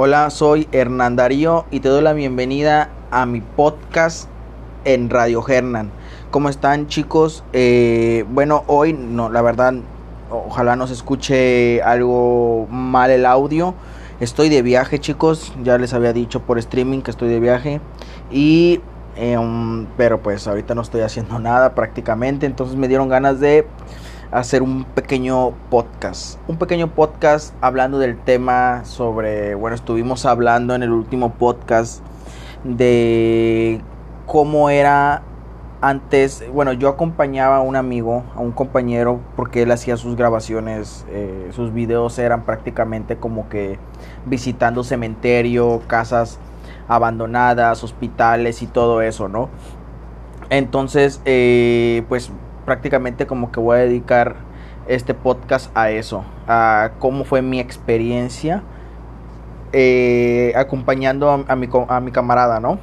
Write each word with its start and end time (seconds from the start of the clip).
Hola, 0.00 0.30
soy 0.30 0.68
Hernán 0.70 1.16
Darío 1.16 1.64
y 1.72 1.80
te 1.80 1.88
doy 1.88 2.02
la 2.02 2.12
bienvenida 2.12 2.88
a 3.10 3.26
mi 3.26 3.40
podcast 3.40 4.28
en 4.84 5.10
Radio 5.10 5.44
Hernán. 5.48 5.90
¿Cómo 6.30 6.50
están 6.50 6.86
chicos? 6.86 7.42
Eh, 7.52 8.24
bueno, 8.30 8.62
hoy 8.68 8.92
no, 8.92 9.28
la 9.28 9.42
verdad, 9.42 9.74
ojalá 10.30 10.76
no 10.76 10.86
se 10.86 10.92
escuche 10.92 11.82
algo 11.82 12.68
mal 12.70 13.10
el 13.10 13.26
audio. 13.26 13.74
Estoy 14.20 14.48
de 14.50 14.62
viaje 14.62 15.00
chicos, 15.00 15.52
ya 15.64 15.78
les 15.78 15.92
había 15.92 16.12
dicho 16.12 16.42
por 16.42 16.60
streaming 16.60 17.00
que 17.00 17.10
estoy 17.10 17.28
de 17.28 17.40
viaje 17.40 17.80
y 18.30 18.80
em, 19.16 19.86
pero 19.96 20.22
pues 20.22 20.46
ahorita 20.46 20.76
no 20.76 20.82
estoy 20.82 21.00
haciendo 21.00 21.40
nada 21.40 21.74
prácticamente, 21.74 22.46
entonces 22.46 22.76
me 22.76 22.86
dieron 22.86 23.08
ganas 23.08 23.40
de 23.40 23.66
hacer 24.30 24.62
un 24.62 24.84
pequeño 24.84 25.52
podcast. 25.70 26.38
Un 26.48 26.56
pequeño 26.56 26.88
podcast 26.88 27.54
hablando 27.60 27.98
del 27.98 28.18
tema 28.18 28.84
sobre, 28.84 29.54
bueno, 29.54 29.74
estuvimos 29.74 30.26
hablando 30.26 30.74
en 30.74 30.82
el 30.82 30.90
último 30.90 31.34
podcast 31.34 32.02
de 32.64 33.80
cómo 34.26 34.70
era 34.70 35.22
antes, 35.80 36.44
bueno, 36.52 36.72
yo 36.72 36.88
acompañaba 36.88 37.58
a 37.58 37.60
un 37.60 37.76
amigo, 37.76 38.24
a 38.34 38.40
un 38.40 38.50
compañero, 38.50 39.20
porque 39.36 39.62
él 39.62 39.70
hacía 39.70 39.96
sus 39.96 40.16
grabaciones, 40.16 41.06
eh, 41.08 41.50
sus 41.52 41.72
videos 41.72 42.18
eran 42.18 42.42
prácticamente 42.42 43.16
como 43.16 43.48
que 43.48 43.78
visitando 44.26 44.82
cementerio, 44.82 45.82
casas 45.86 46.40
abandonadas, 46.88 47.84
hospitales 47.84 48.60
y 48.62 48.66
todo 48.66 49.02
eso, 49.02 49.28
¿no? 49.28 49.50
Entonces, 50.50 51.20
eh, 51.24 52.02
pues 52.08 52.32
prácticamente 52.68 53.26
como 53.26 53.50
que 53.50 53.60
voy 53.60 53.78
a 53.78 53.80
dedicar 53.80 54.36
este 54.88 55.14
podcast 55.14 55.74
a 55.74 55.88
eso, 55.88 56.22
a 56.46 56.90
cómo 56.98 57.24
fue 57.24 57.40
mi 57.40 57.60
experiencia 57.60 58.62
eh, 59.72 60.52
acompañando 60.54 61.30
a, 61.30 61.56
mi, 61.56 61.68
a 61.88 62.00
mi 62.00 62.10
camarada, 62.10 62.60
¿no? 62.60 62.78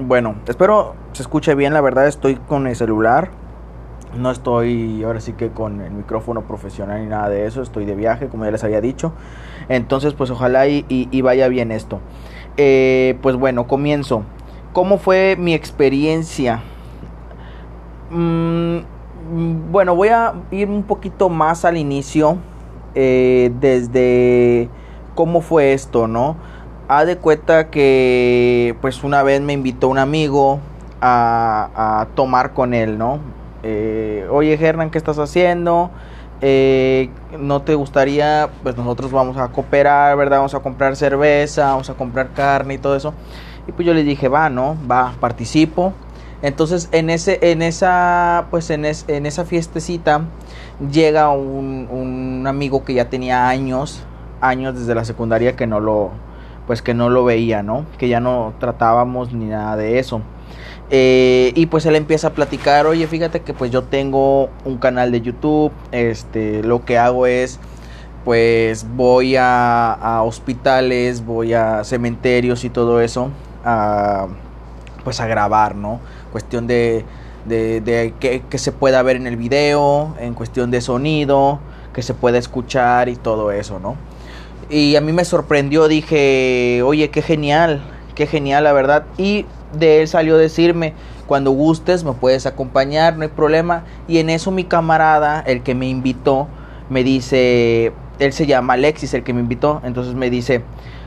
Bueno, 0.00 0.36
espero 0.46 0.94
se 1.10 1.22
escuche 1.22 1.56
bien, 1.56 1.74
la 1.74 1.80
verdad 1.80 2.06
estoy 2.06 2.36
con 2.36 2.68
el 2.68 2.76
celular, 2.76 3.30
no 4.16 4.30
estoy 4.30 5.02
ahora 5.02 5.18
sí 5.18 5.32
que 5.32 5.48
con 5.48 5.80
el 5.80 5.90
micrófono 5.90 6.42
profesional 6.42 7.02
ni 7.02 7.08
nada 7.08 7.28
de 7.28 7.46
eso, 7.46 7.62
estoy 7.62 7.84
de 7.84 7.96
viaje, 7.96 8.28
como 8.28 8.44
ya 8.44 8.52
les 8.52 8.62
había 8.62 8.80
dicho, 8.80 9.12
entonces 9.68 10.14
pues 10.14 10.30
ojalá 10.30 10.68
y, 10.68 11.20
vaya 11.20 11.48
bien 11.48 11.72
esto. 11.72 11.98
Eh, 12.58 13.18
pues 13.22 13.34
bueno, 13.34 13.66
comienzo. 13.66 14.22
¿Cómo 14.72 14.98
fue 14.98 15.34
mi 15.36 15.52
experiencia? 15.52 16.62
Mm, 18.10 18.78
bueno, 19.28 19.94
voy 19.94 20.08
a 20.08 20.34
ir 20.50 20.68
un 20.68 20.82
poquito 20.82 21.28
más 21.28 21.64
al 21.64 21.76
inicio, 21.76 22.38
eh, 22.94 23.52
desde 23.60 24.68
cómo 25.14 25.40
fue 25.40 25.72
esto, 25.72 26.06
¿no? 26.06 26.36
Ha 26.88 27.04
de 27.04 27.16
cuenta 27.16 27.70
que 27.70 28.76
pues 28.80 29.02
una 29.02 29.22
vez 29.22 29.40
me 29.40 29.52
invitó 29.52 29.88
un 29.88 29.98
amigo 29.98 30.60
a, 31.00 32.06
tomar 32.14 32.52
con 32.52 32.74
él, 32.74 32.98
¿no? 32.98 33.18
Eh, 33.62 34.26
Oye, 34.30 34.54
Hernán, 34.54 34.90
¿qué 34.90 34.98
estás 34.98 35.18
haciendo? 35.18 35.90
Eh, 36.40 37.10
¿No 37.38 37.62
te 37.62 37.74
gustaría? 37.74 38.50
Pues 38.62 38.76
nosotros 38.76 39.10
vamos 39.10 39.36
a 39.36 39.48
cooperar, 39.48 40.16
¿verdad? 40.16 40.38
Vamos 40.38 40.54
a 40.54 40.60
comprar 40.60 40.94
cerveza, 40.96 41.66
vamos 41.66 41.90
a 41.90 41.94
comprar 41.94 42.30
carne 42.34 42.74
y 42.74 42.78
todo 42.78 42.96
eso. 42.96 43.14
Y 43.66 43.72
pues 43.72 43.86
yo 43.86 43.94
le 43.94 44.04
dije, 44.04 44.28
va, 44.28 44.48
¿no? 44.48 44.76
Va, 44.88 45.14
participo. 45.18 45.92
Entonces 46.42 46.88
en 46.92 47.10
ese, 47.10 47.38
en 47.42 47.62
esa, 47.62 48.46
pues 48.50 48.70
en, 48.70 48.84
en 48.84 49.26
esa 49.26 49.44
fiestecita 49.44 50.22
llega 50.92 51.30
un, 51.30 51.88
un, 51.90 52.46
amigo 52.46 52.84
que 52.84 52.94
ya 52.94 53.08
tenía 53.08 53.48
años, 53.48 54.02
años 54.40 54.78
desde 54.78 54.94
la 54.94 55.04
secundaria 55.04 55.56
que 55.56 55.66
no 55.66 55.80
lo, 55.80 56.10
pues 56.66 56.82
que 56.82 56.94
no 56.94 57.08
lo 57.08 57.24
veía, 57.24 57.62
¿no? 57.62 57.86
Que 57.98 58.08
ya 58.08 58.20
no 58.20 58.54
tratábamos 58.60 59.32
ni 59.32 59.46
nada 59.46 59.76
de 59.76 59.98
eso. 59.98 60.20
Eh, 60.90 61.52
y 61.56 61.66
pues 61.66 61.84
él 61.86 61.96
empieza 61.96 62.28
a 62.28 62.30
platicar, 62.30 62.86
oye, 62.86 63.06
fíjate 63.06 63.40
que 63.40 63.52
pues 63.52 63.70
yo 63.72 63.82
tengo 63.84 64.50
un 64.64 64.78
canal 64.78 65.10
de 65.10 65.20
YouTube, 65.20 65.72
este, 65.90 66.62
lo 66.62 66.84
que 66.84 66.96
hago 66.96 67.26
es, 67.26 67.58
pues 68.24 68.86
voy 68.94 69.36
a, 69.36 69.92
a 69.92 70.22
hospitales, 70.22 71.24
voy 71.24 71.54
a 71.54 71.82
cementerios 71.82 72.64
y 72.64 72.70
todo 72.70 73.00
eso, 73.00 73.30
pues 75.02 75.20
a 75.20 75.26
grabar, 75.26 75.74
¿no? 75.74 76.00
Cuestión 76.36 76.66
de, 76.66 77.02
de, 77.46 78.12
que, 78.20 78.58
se 78.58 78.70
pueda 78.70 79.00
ver 79.00 79.16
en 79.16 79.26
el 79.26 79.38
video, 79.38 80.14
en 80.20 80.34
cuestión 80.34 80.70
de 80.70 80.82
sonido, 80.82 81.60
que 81.94 82.02
se 82.02 82.12
pueda 82.12 82.36
escuchar 82.36 83.08
y 83.08 83.16
todo 83.16 83.52
eso, 83.52 83.80
¿no? 83.80 83.96
Y 84.68 84.96
a 84.96 85.00
mí 85.00 85.12
me 85.12 85.24
sorprendió, 85.24 85.88
dije, 85.88 86.82
oye, 86.84 87.08
qué 87.08 87.22
genial, 87.22 87.80
qué 88.14 88.26
genial 88.26 88.64
la 88.64 88.74
verdad. 88.74 89.06
Y 89.16 89.46
de 89.72 90.02
él 90.02 90.08
salió 90.08 90.34
a 90.34 90.38
decirme, 90.38 90.92
cuando 91.26 91.52
gustes 91.52 92.04
me 92.04 92.12
puedes 92.12 92.44
acompañar, 92.44 93.16
no 93.16 93.22
hay 93.22 93.28
problema. 93.28 93.84
Y 94.06 94.18
en 94.18 94.28
eso 94.28 94.50
mi 94.50 94.64
camarada, 94.64 95.40
el 95.40 95.62
que 95.62 95.74
me 95.74 95.88
invitó, 95.88 96.48
me 96.90 97.02
dice, 97.02 97.94
él 98.18 98.34
se 98.34 98.44
llama 98.44 98.74
Alexis, 98.74 99.14
el 99.14 99.22
que 99.22 99.32
me 99.32 99.40
invitó, 99.40 99.80
entonces 99.84 100.12
me 100.12 100.28
dice, 100.28 100.60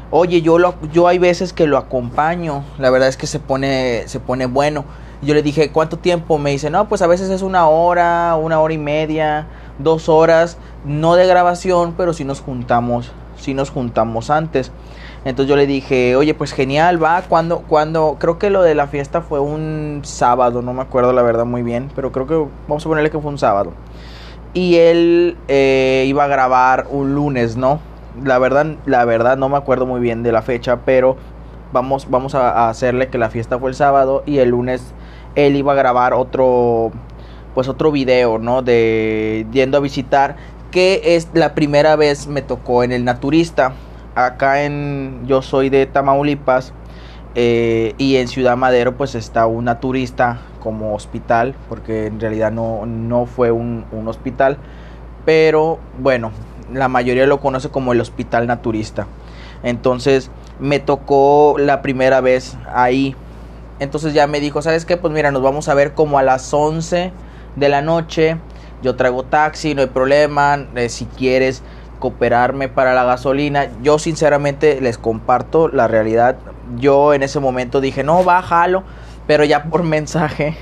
oye, 0.09 0.41
yo, 0.41 0.57
lo, 0.57 0.73
yo 0.91 1.07
hay 1.07 1.19
veces 1.19 1.53
que 1.53 1.67
lo 1.67 1.78
acompaño, 1.78 2.63
la 2.79 2.90
verdad 2.90 3.09
es 3.09 3.16
que 3.16 3.28
se 3.28 3.38
pone, 3.38 4.07
se 4.07 4.19
pone 4.19 4.47
bueno 4.47 4.85
yo 5.22 5.34
le 5.34 5.41
dije, 5.41 5.72
¿cuánto 5.72 5.97
tiempo? 5.97 6.38
Me 6.38 6.52
dice, 6.52 6.69
no, 6.69 6.88
pues 6.88 7.02
a 7.02 7.07
veces 7.07 7.30
es 7.30 7.41
una 7.41 7.68
hora, 7.68 8.35
una 8.35 8.59
hora 8.59 8.74
y 8.74 8.78
media, 8.78 9.47
dos 9.78 10.07
horas, 10.07 10.57
no 10.85 11.16
de 11.16 11.28
grabación, 11.28 11.94
pero 11.97 12.13
si 12.13 12.24
nos 12.24 12.41
juntamos, 12.41 13.12
si 13.38 13.53
nos 13.53 13.69
juntamos 13.69 14.29
antes. 14.29 14.72
Entonces 15.25 15.50
yo 15.50 15.58
le 15.58 15.68
dije, 15.68 16.16
oye, 16.16 16.34
pues 16.34 16.53
genial, 16.53 17.03
va, 17.03 17.22
cuando, 17.28 17.59
cuando, 17.59 18.16
creo 18.19 18.40
que 18.40 18.50
lo 18.50 18.62
de 18.62 18.75
la 18.75 18.88
fiesta 18.88 19.22
fue 19.22 19.41
un 19.41 20.02
sábado, 20.03 20.62
no 20.62 20.74
me 20.74 20.81
acuerdo 20.81 21.12
la 21.12 21.22
verdad 21.22 21.46
muy 21.46 21.62
bien, 21.63 21.91
pero 21.94 22.13
creo 22.13 22.25
que 22.25 22.50
vamos 22.69 22.85
a 22.85 22.90
ponerle 22.90 23.12
que 23.12 23.19
fue 23.19 23.29
un 23.29 23.38
sábado. 23.38 23.74
Y 24.53 24.75
él 24.75 25.38
eh, 25.50 26.06
iba 26.08 26.24
a 26.24 26.28
grabar 26.28 26.88
un 26.90 27.13
lunes, 27.13 27.58
¿no? 27.58 27.81
La 28.24 28.40
verdad, 28.40 28.78
la 28.85 29.03
verdad 29.03 29.38
no 29.38 29.50
me 29.50 29.58
acuerdo 29.58 29.85
muy 29.85 30.00
bien 30.00 30.24
de 30.24 30.31
la 30.31 30.41
fecha, 30.41 30.79
pero 30.85 31.18
vamos, 31.74 32.09
vamos 32.09 32.34
a 32.35 32.69
hacerle 32.69 33.09
que 33.09 33.18
la 33.18 33.29
fiesta 33.29 33.59
fue 33.59 33.69
el 33.69 33.75
sábado 33.75 34.24
y 34.25 34.38
el 34.40 34.50
lunes 34.50 34.94
él 35.35 35.56
iba 35.56 35.73
a 35.73 35.75
grabar 35.75 36.13
otro, 36.13 36.91
pues 37.53 37.67
otro 37.67 37.91
video, 37.91 38.38
¿no? 38.38 38.62
De 38.62 39.45
yendo 39.51 39.78
a 39.78 39.81
visitar, 39.81 40.35
que 40.72 41.01
es 41.16 41.29
la 41.34 41.56
primera 41.56 41.95
vez 41.95 42.28
me 42.28 42.41
tocó 42.41 42.84
en 42.84 42.91
el 42.91 43.03
naturista. 43.03 43.73
Acá 44.16 44.63
en, 44.63 45.23
yo 45.28 45.41
soy 45.41 45.69
de 45.69 45.85
Tamaulipas 45.85 46.73
eh, 47.35 47.94
y 47.97 48.17
en 48.17 48.28
Ciudad 48.28 48.57
Madero 48.57 48.97
pues 48.97 49.16
está 49.16 49.45
un 49.47 49.66
naturista 49.66 50.41
como 50.59 50.94
hospital, 50.94 51.56
porque 51.69 52.07
en 52.07 52.19
realidad 52.19 52.51
no, 52.51 52.85
no 52.85 53.25
fue 53.25 53.51
un, 53.51 53.85
un 53.91 54.07
hospital, 54.07 54.57
pero 55.25 55.79
bueno, 56.00 56.31
la 56.73 56.88
mayoría 56.88 57.25
lo 57.25 57.40
conoce 57.40 57.69
como 57.69 57.94
el 57.94 58.01
hospital 58.01 58.47
naturista. 58.47 59.07
Entonces 59.63 60.31
me 60.59 60.79
tocó 60.79 61.56
la 61.57 61.81
primera 61.81 62.22
vez 62.22 62.57
ahí 62.73 63.16
entonces 63.79 64.13
ya 64.13 64.28
me 64.28 64.40
dijo, 64.40 64.62
¿sabes 64.62 64.85
qué? 64.85 64.97
Pues 64.97 65.13
mira, 65.13 65.31
nos 65.31 65.41
vamos 65.41 65.69
a 65.69 65.73
ver 65.73 65.94
como 65.94 66.19
a 66.19 66.23
las 66.23 66.53
11 66.53 67.12
de 67.56 67.69
la 67.69 67.81
noche. 67.81 68.38
Yo 68.81 68.95
traigo 68.95 69.23
taxi, 69.23 69.75
no 69.75 69.81
hay 69.81 69.88
problema. 69.88 70.67
Eh, 70.75 70.90
si 70.90 71.06
quieres 71.06 71.63
cooperarme 72.00 72.69
para 72.69 72.94
la 72.94 73.03
gasolina, 73.03 73.67
yo 73.81 74.00
sinceramente 74.00 74.79
les 74.81 74.97
comparto 74.97 75.67
la 75.67 75.88
realidad. 75.88 76.38
Yo 76.78 77.13
en 77.13 77.23
ese 77.23 77.40
momento 77.40 77.81
dije, 77.81 78.03
no, 78.03 78.23
bájalo. 78.23 78.84
Pero 79.28 79.44
ya 79.44 79.66
por 79.66 79.84
mensaje, 79.84 80.57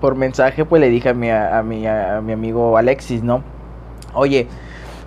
por 0.00 0.14
mensaje, 0.14 0.64
pues 0.64 0.80
le 0.80 0.88
dije 0.88 1.10
a 1.10 1.14
mi, 1.14 1.30
a 1.30 1.62
mi, 1.62 1.86
a 1.86 2.20
mi 2.22 2.32
amigo 2.32 2.78
Alexis, 2.78 3.22
¿no? 3.22 3.42
Oye, 4.14 4.48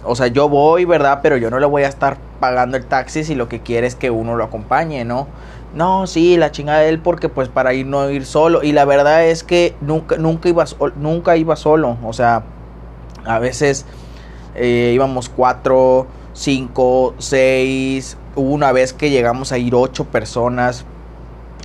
o 0.04 0.16
sea, 0.16 0.28
yo 0.28 0.50
voy, 0.50 0.86
¿verdad? 0.86 1.20
Pero 1.24 1.38
yo 1.38 1.50
no 1.50 1.60
le 1.60 1.66
voy 1.66 1.84
a 1.84 1.88
estar 1.88 2.18
pagando 2.40 2.78
el 2.78 2.86
taxi 2.86 3.24
si 3.24 3.34
lo 3.34 3.48
que 3.50 3.62
quiere 3.62 3.88
es 3.88 3.96
que 3.96 4.12
uno 4.12 4.36
lo 4.36 4.44
acompañe, 4.44 5.04
¿no? 5.04 5.28
No, 5.76 6.08
sí, 6.08 6.38
la 6.38 6.52
chingada 6.52 6.80
de 6.80 6.90
él 6.90 7.00
porque 7.00 7.28
pues 7.28 7.50
para 7.50 7.74
ir 7.74 7.86
no 7.86 8.10
ir 8.10 8.26
solo. 8.26 8.64
Y 8.64 8.72
la 8.72 8.86
verdad 8.86 9.26
es 9.26 9.44
que 9.44 9.76
nunca, 9.82 10.16
nunca, 10.16 10.48
iba, 10.48 10.64
nunca 10.96 11.36
iba 11.36 11.58
solo. 11.58 11.98
O 12.04 12.14
sea, 12.14 12.44
a 13.26 13.40
veces 13.40 13.86
eh, 14.56 14.94
íbamos 14.96 15.28
cuatro, 15.28 16.08
cinco, 16.34 17.14
seis. 17.18 18.18
Hubo 18.36 18.52
una 18.52 18.72
vez 18.72 18.94
que 18.94 19.10
llegamos 19.10 19.52
a 19.52 19.58
ir 19.58 19.76
ocho 19.76 20.06
personas. 20.06 20.86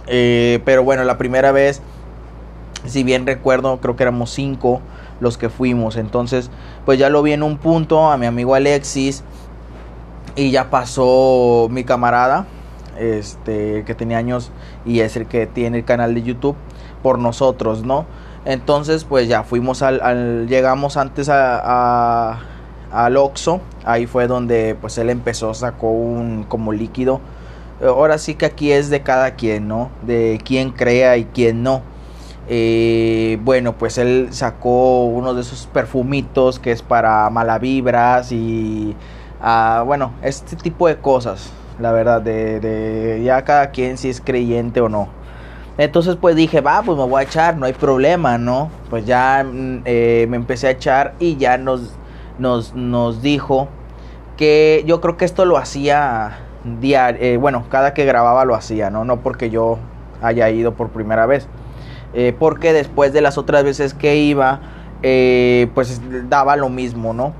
Eh, 0.08 0.60
pero 0.64 0.82
bueno, 0.82 1.04
la 1.04 1.16
primera 1.16 1.52
vez, 1.52 1.80
si 2.86 3.04
bien 3.04 3.26
recuerdo, 3.26 3.78
creo 3.80 3.94
que 3.94 4.02
éramos 4.02 4.30
cinco 4.32 4.80
los 5.20 5.38
que 5.38 5.50
fuimos. 5.50 5.96
Entonces, 5.96 6.50
pues 6.84 6.98
ya 6.98 7.10
lo 7.10 7.22
vi 7.22 7.32
en 7.32 7.44
un 7.44 7.58
punto 7.58 8.10
a 8.10 8.16
mi 8.16 8.26
amigo 8.26 8.56
Alexis. 8.56 9.22
Y 10.34 10.50
ya 10.50 10.68
pasó 10.70 11.68
mi 11.70 11.84
camarada, 11.84 12.46
este, 13.00 13.84
que 13.84 13.94
tenía 13.94 14.18
años 14.18 14.52
y 14.84 15.00
es 15.00 15.16
el 15.16 15.26
que 15.26 15.46
tiene 15.46 15.78
el 15.78 15.84
canal 15.84 16.14
de 16.14 16.22
YouTube 16.22 16.56
por 17.02 17.18
nosotros, 17.18 17.82
¿no? 17.84 18.06
Entonces, 18.44 19.04
pues 19.04 19.28
ya 19.28 19.42
fuimos 19.42 19.82
al, 19.82 20.46
llegamos 20.48 20.96
antes 20.96 21.28
a, 21.28 22.38
al 22.92 23.16
Oxxo, 23.16 23.60
ahí 23.84 24.06
fue 24.06 24.26
donde 24.26 24.76
pues 24.80 24.98
él 24.98 25.10
empezó, 25.10 25.54
sacó 25.54 25.90
un 25.90 26.44
como 26.44 26.72
líquido 26.72 27.20
ahora 27.88 28.18
sí 28.18 28.34
que 28.34 28.46
aquí 28.46 28.72
es 28.72 28.90
de 28.90 29.02
cada 29.02 29.32
quien, 29.32 29.68
¿no? 29.68 29.90
De 30.02 30.40
quién 30.44 30.70
crea 30.70 31.16
y 31.16 31.24
quién 31.24 31.62
no. 31.62 31.82
Eh, 32.48 33.38
bueno, 33.42 33.76
pues 33.78 33.98
él 33.98 34.28
sacó 34.32 35.04
uno 35.04 35.34
de 35.34 35.42
esos 35.42 35.66
perfumitos 35.66 36.58
que 36.58 36.72
es 36.72 36.82
para 36.82 37.30
malavibras 37.30 38.32
y, 38.32 38.96
ah, 39.40 39.84
bueno, 39.86 40.12
este 40.22 40.56
tipo 40.56 40.88
de 40.88 40.96
cosas, 40.98 41.52
la 41.80 41.92
verdad, 41.92 42.20
de, 42.20 42.60
de 42.60 43.22
ya 43.24 43.42
cada 43.44 43.70
quien 43.70 43.96
si 43.96 44.08
es 44.10 44.20
creyente 44.20 44.80
o 44.80 44.88
no. 44.88 45.20
Entonces 45.80 46.16
pues 46.16 46.36
dije, 46.36 46.60
va, 46.60 46.82
pues 46.82 46.98
me 46.98 47.06
voy 47.06 47.20
a 47.20 47.22
echar, 47.24 47.56
no 47.56 47.64
hay 47.64 47.72
problema, 47.72 48.36
¿no? 48.36 48.70
Pues 48.90 49.06
ya 49.06 49.42
mm, 49.50 49.82
eh, 49.86 50.26
me 50.28 50.36
empecé 50.36 50.66
a 50.66 50.70
echar 50.72 51.14
y 51.18 51.36
ya 51.36 51.56
nos, 51.56 51.94
nos, 52.38 52.74
nos 52.74 53.22
dijo 53.22 53.68
que 54.36 54.84
yo 54.86 55.00
creo 55.00 55.16
que 55.16 55.24
esto 55.24 55.46
lo 55.46 55.56
hacía 55.56 56.38
diario, 56.80 57.22
eh, 57.22 57.36
bueno, 57.38 57.64
cada 57.70 57.94
que 57.94 58.04
grababa 58.04 58.44
lo 58.44 58.54
hacía, 58.54 58.90
¿no? 58.90 59.06
No 59.06 59.20
porque 59.20 59.48
yo 59.48 59.78
haya 60.20 60.50
ido 60.50 60.74
por 60.74 60.90
primera 60.90 61.24
vez. 61.24 61.48
Eh, 62.12 62.34
porque 62.38 62.74
después 62.74 63.14
de 63.14 63.22
las 63.22 63.38
otras 63.38 63.64
veces 63.64 63.94
que 63.94 64.16
iba, 64.16 64.60
pues 65.00 66.02
daba 66.28 66.56
lo 66.56 66.68
mismo, 66.68 67.14
¿no? 67.14 67.32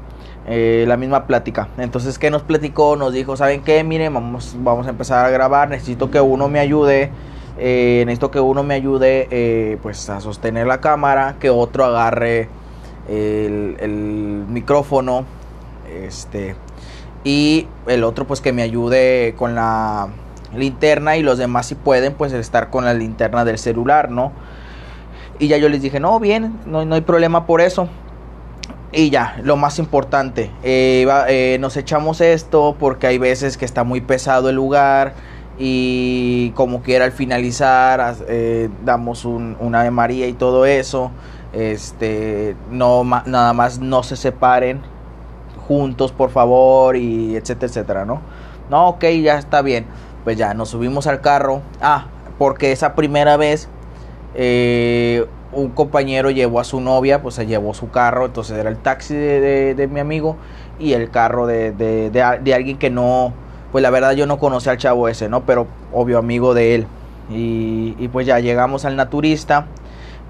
La 0.51 0.97
misma 0.97 1.27
plática. 1.27 1.69
Entonces, 1.79 2.19
¿qué 2.19 2.31
nos 2.31 2.43
platicó? 2.43 2.97
Nos 2.97 3.13
dijo, 3.13 3.37
¿saben 3.37 3.63
qué? 3.63 3.85
Miren, 3.85 4.13
vamos, 4.13 4.57
vamos 4.59 4.87
a 4.89 4.91
empezar 4.91 5.25
a 5.25 5.31
grabar, 5.31 5.69
necesito 5.69 6.11
que 6.11 6.21
uno 6.21 6.49
me 6.49 6.59
ayude 6.59 7.11
eh, 7.63 8.05
necesito 8.07 8.31
que 8.31 8.41
uno 8.41 8.63
me 8.63 8.73
ayude 8.73 9.29
eh, 9.31 9.77
pues 9.83 10.09
a 10.09 10.23
sostener 10.23 10.67
la 10.67 10.81
cámara, 10.81 11.37
que 11.39 11.51
otro 11.51 11.85
agarre 11.85 12.49
el, 13.07 14.47
micrófono, 14.49 15.27
este, 15.93 16.57
y 17.23 17.69
el 17.87 18.05
otro 18.05 18.27
pues 18.27 18.41
que 18.41 18.55
me 18.55 18.63
ayude 18.63 19.35
con 19.37 19.55
la 19.55 20.09
linterna 20.57 21.19
y 21.19 21.23
los 21.23 21.37
demás 21.37 21.67
si 21.67 21.75
pueden 21.75 22.15
pues 22.15 22.33
estar 22.33 22.71
con 22.71 22.87
la 22.87 22.95
linterna 22.95 23.45
del 23.45 23.59
celular, 23.59 24.11
¿no? 24.11 24.33
Y 25.39 25.49
ya 25.49 25.59
yo 25.59 25.69
les 25.69 25.83
dije, 25.83 26.01
no, 26.01 26.19
bien, 26.19 26.61
no, 26.65 26.87
no 26.87 26.95
hay 26.95 27.03
problema 27.03 27.45
por 27.45 27.61
eso. 27.61 27.89
Y 28.93 29.11
ya, 29.11 29.39
lo 29.45 29.57
más 29.57 29.79
importante, 29.79 30.51
eh, 30.63 31.57
nos 31.61 31.77
echamos 31.77 32.21
esto 32.21 32.77
porque 32.79 33.07
hay 33.07 33.19
veces 33.19 33.57
que 33.57 33.65
está 33.65 33.85
muy 33.85 34.01
pesado 34.01 34.49
el 34.49 34.57
lugar 34.57 35.15
y 35.59 36.51
como 36.57 36.83
quiera 36.83 37.05
al 37.05 37.13
finalizar 37.13 38.17
eh, 38.27 38.69
damos 38.85 39.25
un, 39.25 39.57
una 39.61 39.89
María 39.91 40.27
y 40.27 40.33
todo 40.33 40.65
eso 40.65 41.11
este 41.53 42.57
no 42.71 43.05
nada 43.27 43.53
más 43.53 43.79
no 43.79 44.03
se 44.03 44.17
separen 44.17 44.81
juntos 45.69 46.13
por 46.13 46.31
favor 46.31 46.97
y 46.97 47.37
etcétera 47.37 47.67
etcétera 47.67 48.05
no 48.07 48.23
no 48.71 48.89
ok 48.89 49.05
ya 49.23 49.39
está 49.39 49.61
bien. 49.61 49.87
Pues 50.25 50.37
ya 50.37 50.55
nos 50.55 50.71
subimos 50.71 51.07
al 51.07 51.21
carro. 51.21 51.63
Ah 51.81 52.07
porque 52.41 52.73
esa 52.73 52.95
primera 52.95 53.37
vez 53.37 53.69
eh, 54.35 55.27
un 55.53 55.71
compañero 55.71 56.31
llevó 56.31 56.61
a 56.61 56.65
su 56.65 56.81
novia 56.81 57.23
pues 57.23 57.35
se 57.35 57.47
llevó 57.47 57.75
su 57.75 57.91
carro 57.91 58.27
entonces 58.27 58.57
era 58.57 58.71
el 58.71 58.77
taxi 58.77 59.15
de, 59.15 59.89
mi 59.91 60.01
amigo 60.01 60.37
y 60.79 60.93
el 60.93 61.11
carro 61.11 61.47
de, 61.47 61.73
de 61.73 62.55
alguien 62.55 62.79
que 62.79 62.91
no 62.91 63.33
pues 63.73 63.83
la 63.83 63.91
verdad 63.91 64.13
yo 64.13 64.27
no 64.27 64.39
conocí 64.39 64.69
al 64.69 64.79
chavo 64.79 65.09
ese, 65.09 65.29
¿no? 65.29 65.45
Pero 65.45 65.67
obvio 65.93 66.19
amigo 66.19 66.55
de 66.55 66.75
él. 66.75 66.87
Y, 67.33 68.09
pues 68.09 68.27
ya 68.27 68.41
llegamos 68.41 68.85
al 68.85 68.97
naturista 68.97 69.67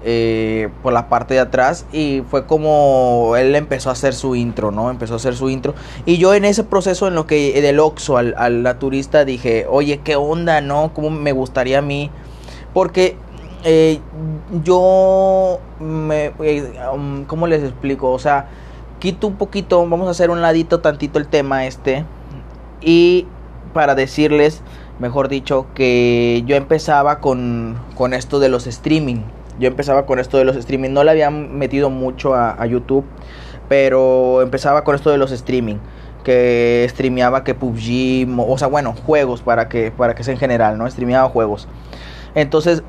eh, 0.03 0.69
por 0.83 0.93
la 0.93 1.09
parte 1.09 1.33
de 1.33 1.39
atrás 1.39 1.87
y 1.91 2.21
fue 2.29 2.45
como 2.45 3.33
él 3.37 3.55
empezó 3.55 3.89
a 3.89 3.93
hacer 3.93 4.13
su 4.13 4.35
intro, 4.35 4.69
¿no? 4.69 4.91
Empezó 4.91 5.13
a 5.13 5.17
hacer 5.17 5.35
su 5.35 5.49
intro. 5.49 5.73
Y 6.05 6.19
yo 6.19 6.35
en 6.35 6.45
ese 6.45 6.63
proceso 6.63 7.07
en 7.07 7.15
lo 7.15 7.25
que 7.25 7.59
del 7.59 7.79
Oxxo 7.79 8.17
al, 8.17 8.61
naturista 8.61 9.25
dije, 9.25 9.65
oye, 9.67 9.99
¿qué 10.03 10.15
onda, 10.15 10.61
no? 10.61 10.91
¿Cómo 10.93 11.09
me 11.09 11.31
gustaría 11.31 11.79
a 11.79 11.81
mí? 11.81 12.11
Porque 12.71 13.17
eh, 13.63 13.99
yo 14.63 15.59
me... 15.79 16.33
Eh, 16.39 16.73
um, 16.93 17.25
¿Cómo 17.25 17.47
les 17.47 17.63
explico? 17.63 18.11
O 18.11 18.19
sea, 18.19 18.47
quito 18.99 19.27
un 19.27 19.35
poquito, 19.35 19.79
vamos 19.87 20.07
a 20.07 20.11
hacer 20.11 20.29
un 20.29 20.41
ladito 20.41 20.79
tantito 20.79 21.19
el 21.19 21.27
tema 21.27 21.65
este 21.65 22.05
y 22.81 23.27
para 23.73 23.95
decirles, 23.95 24.61
mejor 24.99 25.27
dicho, 25.27 25.67
que 25.73 26.43
yo 26.45 26.55
empezaba 26.55 27.19
con, 27.19 27.77
con 27.95 28.13
esto 28.13 28.39
de 28.39 28.49
los 28.49 28.67
streaming. 28.67 29.21
Yo 29.59 29.67
empezaba 29.67 30.05
con 30.05 30.19
esto 30.19 30.37
de 30.37 30.45
los 30.45 30.55
streaming. 30.55 30.89
No 30.91 31.03
le 31.03 31.11
había 31.11 31.29
metido 31.29 31.89
mucho 31.89 32.33
a, 32.33 32.65
YouTube, 32.65 33.05
pero 33.69 34.41
empezaba 34.41 34.83
con 34.83 34.95
esto 34.95 35.09
de 35.11 35.17
los 35.17 35.31
streaming. 35.31 35.77
Que 36.23 36.85
streameaba 36.89 37.43
que 37.43 37.55
PUBG, 37.55 38.27
o 38.37 38.57
sea, 38.57 38.67
bueno, 38.67 38.93
juegos 39.05 39.41
para 39.41 39.69
que, 39.69 39.91
para 39.91 40.15
que 40.15 40.23
sea 40.23 40.33
en 40.33 40.39
general, 40.39 40.77
¿no? 40.77 40.89
Streameaba 40.89 41.29
juegos. 41.29 41.67
Entonces, 42.35 42.83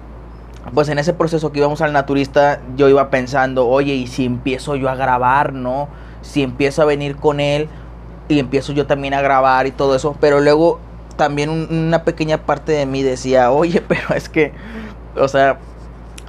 pues 0.74 0.88
en 0.88 0.98
ese 0.98 1.12
proceso 1.12 1.52
que 1.52 1.58
íbamos 1.58 1.80
al 1.80 1.92
naturista, 1.92 2.60
yo 2.76 2.88
iba 2.88 3.10
pensando, 3.10 3.68
oye, 3.68 3.94
¿y 3.94 4.06
si 4.06 4.24
empiezo 4.24 4.76
yo 4.76 4.88
a 4.88 4.94
grabar, 4.94 5.52
no? 5.52 5.88
Si 6.22 6.42
empiezo 6.42 6.82
a 6.82 6.84
venir 6.84 7.16
con 7.16 7.40
él, 7.40 7.68
y 8.28 8.38
empiezo 8.38 8.72
yo 8.72 8.86
también 8.86 9.14
a 9.14 9.20
grabar 9.20 9.66
y 9.66 9.72
todo 9.72 9.94
eso, 9.94 10.16
pero 10.20 10.40
luego 10.40 10.80
también 11.16 11.50
una 11.50 12.04
pequeña 12.04 12.38
parte 12.38 12.72
de 12.72 12.86
mí 12.86 13.02
decía, 13.02 13.52
oye, 13.52 13.80
pero 13.88 14.14
es 14.14 14.28
que, 14.28 14.52
o 15.16 15.28
sea, 15.28 15.58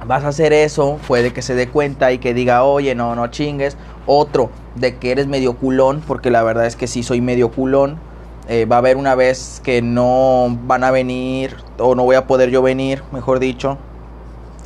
vas 0.06 0.24
a 0.24 0.28
hacer 0.28 0.52
eso, 0.52 0.98
puede 1.06 1.32
que 1.32 1.42
se 1.42 1.54
dé 1.54 1.68
cuenta 1.68 2.12
y 2.12 2.18
que 2.18 2.34
diga, 2.34 2.64
oye, 2.64 2.94
no, 2.94 3.14
no 3.14 3.28
chingues. 3.28 3.76
Otro, 4.06 4.50
de 4.74 4.96
que 4.98 5.12
eres 5.12 5.26
medio 5.26 5.54
culón, 5.54 6.02
porque 6.06 6.30
la 6.30 6.42
verdad 6.42 6.66
es 6.66 6.76
que 6.76 6.86
sí 6.86 7.02
soy 7.02 7.20
medio 7.20 7.50
culón. 7.50 7.98
Eh, 8.48 8.66
va 8.66 8.76
a 8.76 8.78
haber 8.80 8.98
una 8.98 9.14
vez 9.14 9.62
que 9.64 9.80
no 9.80 10.58
van 10.64 10.84
a 10.84 10.90
venir, 10.90 11.56
o 11.78 11.94
no 11.94 12.04
voy 12.04 12.16
a 12.16 12.26
poder 12.26 12.50
yo 12.50 12.60
venir, 12.60 13.02
mejor 13.12 13.38
dicho. 13.38 13.78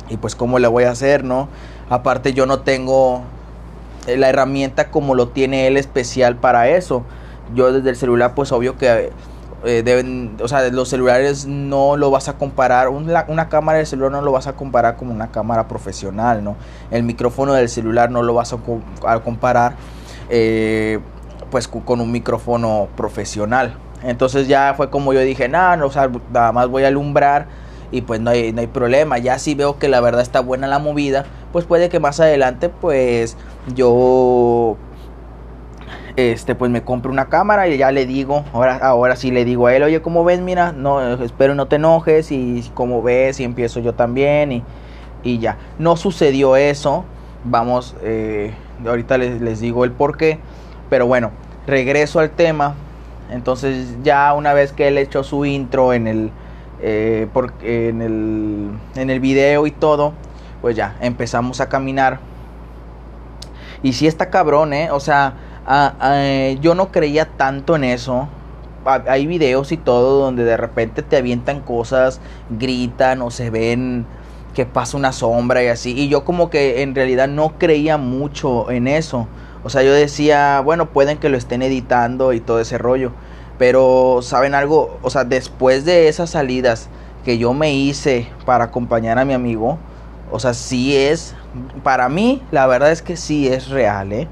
Y 0.09 0.17
pues, 0.17 0.35
¿cómo 0.35 0.59
le 0.59 0.67
voy 0.67 0.85
a 0.85 0.91
hacer, 0.91 1.23
no? 1.23 1.49
Aparte, 1.89 2.33
yo 2.33 2.45
no 2.45 2.59
tengo 2.61 3.21
la 4.07 4.29
herramienta 4.29 4.89
como 4.89 5.13
lo 5.13 5.29
tiene 5.29 5.67
él 5.67 5.77
especial 5.77 6.35
para 6.37 6.69
eso 6.69 7.03
yo 7.53 7.71
desde 7.71 7.89
el 7.89 7.95
celular 7.95 8.33
pues 8.35 8.51
obvio 8.51 8.77
que 8.77 9.11
eh, 9.65 9.83
deben, 9.83 10.37
o 10.41 10.47
sea, 10.47 10.67
los 10.69 10.87
celulares 10.87 11.45
no 11.45 11.97
lo 11.97 12.11
vas 12.11 12.29
a 12.29 12.37
comparar, 12.37 12.87
una, 12.87 13.49
cámara 13.49 13.79
del 13.79 13.87
celular 13.87 14.11
no 14.11 14.21
lo 14.21 14.31
vas 14.31 14.47
a 14.47 14.53
comparar 14.53 14.95
como 14.95 15.11
una 15.11 15.31
cámara 15.31 15.67
profesional, 15.67 16.43
¿no? 16.43 16.55
El 16.91 17.03
micrófono 17.03 17.53
del 17.53 17.67
celular 17.67 18.09
no 18.09 18.23
lo 18.23 18.33
vas 18.33 18.53
a, 18.53 19.19
comparar 19.19 19.75
eh, 20.29 20.99
pues 21.51 21.67
con 21.67 21.99
un 21.99 22.11
micrófono 22.11 22.87
profesional. 22.95 23.75
Entonces 24.01 24.47
ya 24.47 24.73
fue 24.77 24.89
como 24.89 25.11
yo 25.11 25.19
dije, 25.19 25.49
nada, 25.49 25.75
no, 25.75 25.87
o 25.87 25.91
sea, 25.91 26.09
nada 26.31 26.53
más 26.53 26.69
voy 26.69 26.85
a 26.85 26.87
alumbrar 26.87 27.47
y 27.91 28.01
pues 28.01 28.19
no 28.19 28.31
hay, 28.31 28.53
no 28.53 28.61
hay 28.61 28.67
problema. 28.67 29.17
Ya 29.17 29.39
si 29.39 29.55
veo 29.55 29.79
que 29.79 29.87
la 29.87 30.01
verdad 30.01 30.21
está 30.21 30.39
buena 30.41 30.67
la 30.67 30.79
movida, 30.79 31.25
pues 31.51 31.65
puede 31.65 31.89
que 31.89 31.99
más 31.99 32.19
adelante 32.19 32.69
pues 32.69 33.37
yo 33.75 34.77
este 36.15 36.55
pues 36.55 36.69
me 36.69 36.83
compro 36.83 37.11
una 37.11 37.29
cámara 37.29 37.67
y 37.67 37.77
ya 37.77 37.91
le 37.91 38.05
digo, 38.05 38.43
ahora, 38.53 38.77
ahora 38.77 39.15
sí 39.15 39.31
le 39.31 39.45
digo 39.45 39.67
a 39.67 39.75
él, 39.75 39.83
oye, 39.83 40.01
¿cómo 40.01 40.23
ves? 40.23 40.41
Mira, 40.41 40.71
no, 40.71 41.13
espero 41.23 41.55
no 41.55 41.67
te 41.67 41.77
enojes 41.77 42.31
y 42.31 42.69
como 42.73 43.01
ves 43.01 43.39
y 43.39 43.43
empiezo 43.43 43.79
yo 43.79 43.93
también 43.93 44.51
y, 44.51 44.63
y 45.23 45.39
ya. 45.39 45.57
No 45.77 45.95
sucedió 45.95 46.55
eso, 46.55 47.05
vamos, 47.43 47.95
eh, 48.03 48.53
ahorita 48.85 49.17
les, 49.17 49.41
les, 49.41 49.59
digo 49.59 49.85
el 49.85 49.91
por 49.91 50.17
qué, 50.17 50.39
pero 50.89 51.07
bueno, 51.07 51.31
regreso 51.67 52.19
al 52.19 52.31
tema, 52.31 52.75
entonces 53.31 53.95
ya 54.03 54.33
una 54.33 54.53
vez 54.53 54.73
que 54.73 54.87
él 54.87 54.97
echó 54.97 55.23
su 55.23 55.45
intro 55.45 55.93
en 55.93 56.07
el, 56.07 56.31
eh, 56.81 57.27
en 57.61 58.01
el, 58.01 58.71
en 58.95 59.09
el 59.09 59.19
video 59.19 59.67
y 59.67 59.71
todo, 59.71 60.13
pues 60.61 60.75
ya 60.75 60.97
empezamos 61.01 61.61
a 61.61 61.69
caminar. 61.69 62.19
Y 63.83 63.93
si 63.93 64.07
está 64.07 64.29
cabrón, 64.29 64.73
¿eh? 64.73 64.91
O 64.91 64.99
sea, 64.99 65.33
ah, 65.65 66.53
yo 66.61 66.75
no 66.75 66.91
creía 66.91 67.25
tanto 67.25 67.75
en 67.75 67.83
eso. 67.83 68.27
Hay 68.85 69.27
videos 69.27 69.71
y 69.71 69.77
todo 69.77 70.19
donde 70.19 70.43
de 70.43 70.57
repente 70.57 71.03
te 71.03 71.17
avientan 71.17 71.61
cosas, 71.61 72.21
gritan 72.49 73.21
o 73.21 73.29
se 73.29 73.49
ven 73.49 74.05
que 74.53 74.65
pasa 74.65 74.97
una 74.97 75.11
sombra 75.11 75.63
y 75.63 75.67
así. 75.67 75.93
Y 75.97 76.09
yo 76.09 76.25
como 76.25 76.49
que 76.49 76.81
en 76.81 76.95
realidad 76.95 77.27
no 77.27 77.57
creía 77.57 77.97
mucho 77.97 78.71
en 78.71 78.87
eso. 78.87 79.27
O 79.63 79.69
sea, 79.69 79.83
yo 79.83 79.93
decía, 79.93 80.61
bueno, 80.61 80.89
pueden 80.89 81.17
que 81.17 81.29
lo 81.29 81.37
estén 81.37 81.61
editando 81.61 82.33
y 82.33 82.39
todo 82.39 82.59
ese 82.59 82.77
rollo. 82.77 83.11
Pero, 83.59 84.21
¿saben 84.23 84.55
algo? 84.55 84.97
O 85.03 85.11
sea, 85.11 85.23
después 85.23 85.85
de 85.85 86.07
esas 86.07 86.31
salidas 86.31 86.89
que 87.23 87.37
yo 87.37 87.53
me 87.53 87.73
hice 87.73 88.27
para 88.45 88.63
acompañar 88.63 89.19
a 89.19 89.25
mi 89.25 89.33
amigo, 89.33 89.77
o 90.31 90.39
sea, 90.39 90.55
sí 90.55 90.95
es, 90.95 91.35
para 91.83 92.09
mí, 92.09 92.41
la 92.49 92.65
verdad 92.65 92.91
es 92.91 93.03
que 93.03 93.17
sí 93.17 93.47
es 93.47 93.69
real, 93.69 94.11
¿eh? 94.13 94.27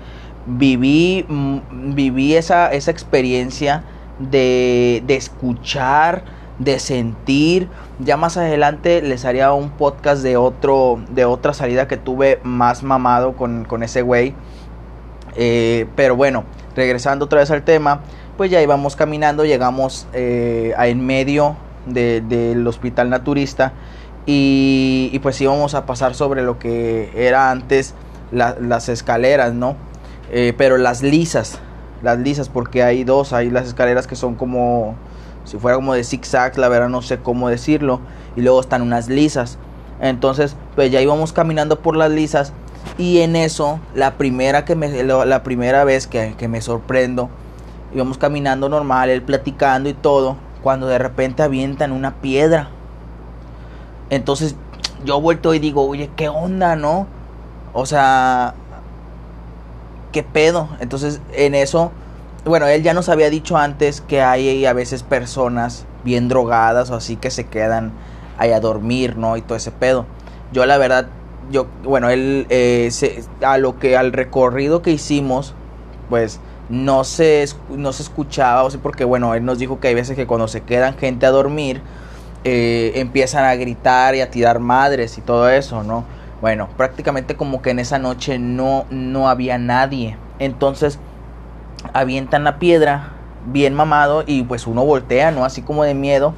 viví, 0.48 1.26
mm, 1.28 1.94
viví 1.94 2.36
esa, 2.36 2.72
esa 2.72 2.90
experiencia 2.90 3.84
de, 4.18 5.04
de, 5.06 5.16
escuchar, 5.16 6.24
de 6.58 6.80
sentir. 6.80 7.70
Ya 8.00 8.18
más 8.18 8.38
adelante 8.38 9.02
les 9.02 9.26
haría 9.26 9.52
un 9.54 9.70
podcast 9.72 10.24
de 10.24 10.38
otro, 10.38 11.00
de 11.10 11.26
otra 11.26 11.54
salida 11.54 11.88
que 11.88 11.98
tuve 11.98 12.40
más 12.44 12.82
mamado 12.82 13.36
con, 13.36 13.66
con 13.66 13.84
ese 13.84 14.02
güey. 14.02 14.34
Eh, 15.36 15.86
pero 15.96 16.16
bueno, 16.16 16.46
regresando 16.76 17.26
otra 17.26 17.42
vez 17.42 17.52
al 17.52 17.64
tema, 17.64 18.02
pues 18.38 18.52
ya 18.52 18.62
íbamos 18.62 18.96
caminando, 18.96 19.44
llegamos 19.44 20.08
eh, 20.14 20.74
a 20.78 20.88
en 20.88 21.06
medio 21.06 21.58
del 21.88 22.68
hospital 22.68 23.10
naturista 23.10 23.74
y, 24.26 25.18
pues 25.24 25.40
íbamos 25.40 25.74
a 25.74 25.86
pasar 25.86 26.14
sobre 26.14 26.44
lo 26.44 26.60
que 26.60 27.12
era 27.16 27.50
antes 27.50 27.96
las 28.32 28.90
escaleras, 28.90 29.54
¿no? 29.54 29.76
Eh, 30.32 30.54
pero 30.58 30.78
las 30.78 31.02
lisas, 31.02 31.60
las 32.04 32.20
lisas, 32.20 32.50
porque 32.50 32.84
hay 32.84 33.06
dos, 33.06 33.32
hay 33.32 33.50
las 33.50 33.68
escaleras 33.68 34.06
que 34.06 34.18
son 34.18 34.36
como, 34.36 34.96
si 35.46 35.58
fuera 35.58 35.78
como 35.78 35.94
de 35.94 36.04
zigzag, 36.04 36.58
la 36.58 36.68
verdad 36.68 36.90
no 36.90 37.02
sé 37.02 37.20
cómo 37.20 37.48
decirlo, 37.48 38.02
y 38.36 38.42
luego 38.42 38.60
están 38.60 38.82
unas 38.82 39.08
lisas. 39.08 39.58
Entonces, 40.02 40.58
pues 40.76 40.92
ya 40.92 41.02
íbamos 41.02 41.32
caminando 41.32 41.80
por 41.80 41.96
las 41.96 42.12
lisas 42.12 42.52
y 42.98 43.20
en 43.20 43.38
eso, 43.38 43.80
la 43.96 44.16
primera, 44.16 44.66
que 44.66 44.76
me, 44.76 45.04
la 45.04 45.44
primera 45.44 45.86
vez 45.86 46.06
que, 46.06 46.36
que 46.38 46.50
me 46.50 46.60
sorprendo, 46.60 47.30
íbamos 47.98 48.18
caminando 48.18 48.70
normal, 48.70 49.10
él 49.10 49.22
platicando 49.22 49.90
y 49.90 49.94
todo, 49.94 50.38
cuando 50.64 50.88
de 50.88 50.98
repente 50.98 51.44
avientan 51.44 51.92
una 51.92 52.16
piedra 52.16 52.70
entonces 54.10 54.56
yo 55.04 55.22
vuelto 55.22 55.54
y 55.54 55.60
digo, 55.60 55.86
oye, 55.88 56.10
¿qué 56.16 56.30
onda, 56.30 56.76
no? 56.76 57.08
O 57.74 57.86
sea, 57.86 58.54
¿qué 60.12 60.24
pedo? 60.24 60.70
Entonces 60.80 61.22
en 61.34 61.56
eso, 61.56 61.92
bueno, 62.46 62.68
él 62.68 62.84
ya 62.84 62.94
nos 62.94 63.10
había 63.10 63.30
dicho 63.30 63.58
antes 63.58 64.02
que 64.02 64.22
hay 64.22 64.66
a 64.66 64.74
veces 64.74 65.04
personas 65.04 65.86
bien 66.04 66.30
drogadas 66.30 66.90
o 66.90 66.96
así 66.96 67.18
que 67.18 67.32
se 67.32 67.46
quedan 67.46 67.92
ahí 68.38 68.52
a 68.52 68.60
dormir, 68.60 69.18
¿no? 69.18 69.36
Y 69.38 69.42
todo 69.42 69.58
ese 69.58 69.72
pedo. 69.72 70.06
Yo 70.54 70.66
la 70.66 70.78
verdad, 70.78 71.08
yo, 71.52 71.68
bueno, 71.84 72.10
él, 72.10 72.48
eh, 72.50 72.90
a 73.42 73.58
lo 73.58 73.78
que, 73.78 73.98
al 73.98 74.14
recorrido 74.14 74.82
que 74.82 74.92
hicimos, 74.92 75.54
pues 76.10 76.40
no 76.70 77.04
se, 77.04 77.46
no 77.70 77.94
se 77.94 78.04
escuchaba, 78.04 78.64
o 78.64 78.70
sea, 78.70 78.80
porque 78.82 79.04
bueno, 79.04 79.34
él 79.36 79.46
nos 79.46 79.60
dijo 79.60 79.80
que 79.80 79.88
hay 79.90 79.96
veces 79.96 80.16
que 80.16 80.28
cuando 80.28 80.48
se 80.48 80.62
quedan 80.62 80.98
gente 80.98 81.26
a 81.26 81.32
dormir, 81.32 81.82
eh, 82.44 82.94
empiezan 82.96 83.46
a 83.46 83.56
gritar 83.56 84.16
y 84.16 84.22
a 84.22 84.30
tirar 84.30 84.60
madres 84.60 85.18
y 85.18 85.22
todo 85.22 85.50
eso, 85.50 85.84
¿no? 85.84 86.06
Bueno, 86.42 86.70
prácticamente 86.78 87.36
como 87.36 87.62
que 87.62 87.72
en 87.72 87.80
esa 87.80 88.00
noche 88.00 88.38
no, 88.38 88.86
no 88.90 89.28
había 89.28 89.58
nadie. 89.58 90.18
Entonces 90.40 91.00
avientan 91.94 92.44
la 92.44 92.60
piedra 92.60 93.14
bien 93.48 93.74
mamado 93.74 94.24
y 94.26 94.44
pues 94.44 94.68
uno 94.68 94.86
voltea, 94.86 95.32
¿no? 95.32 95.46
Así 95.46 95.62
como 95.62 95.84
de 95.84 95.94
miedo. 95.94 96.34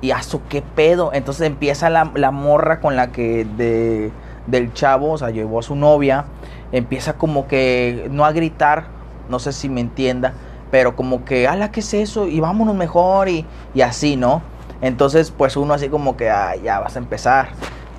Y 0.00 0.10
a 0.10 0.22
su 0.22 0.42
qué 0.48 0.62
pedo. 0.62 1.10
Entonces 1.12 1.46
empieza 1.46 1.90
la, 1.90 2.10
la 2.14 2.32
morra 2.32 2.80
con 2.80 2.96
la 2.96 3.12
que 3.12 3.46
de, 3.56 4.10
del 4.46 4.72
chavo, 4.72 5.12
o 5.12 5.18
sea, 5.18 5.30
llevó 5.30 5.60
a 5.60 5.62
su 5.62 5.76
novia. 5.76 6.24
Empieza 6.72 7.14
como 7.14 7.46
que 7.46 8.08
no 8.10 8.24
a 8.24 8.32
gritar, 8.32 8.88
no 9.28 9.38
sé 9.38 9.52
si 9.52 9.68
me 9.68 9.80
entienda, 9.80 10.34
pero 10.70 10.96
como 10.96 11.24
que, 11.24 11.46
ala, 11.46 11.70
¿qué 11.70 11.80
es 11.80 11.94
eso? 11.94 12.26
Y 12.26 12.40
vámonos 12.40 12.74
mejor 12.74 13.28
y, 13.28 13.46
y 13.74 13.80
así, 13.82 14.16
¿no? 14.16 14.42
Entonces, 14.80 15.30
pues 15.30 15.56
uno 15.56 15.74
así 15.74 15.88
como 15.88 16.16
que, 16.16 16.30
ah, 16.30 16.54
ya 16.56 16.80
vas 16.80 16.96
a 16.96 16.98
empezar. 16.98 17.48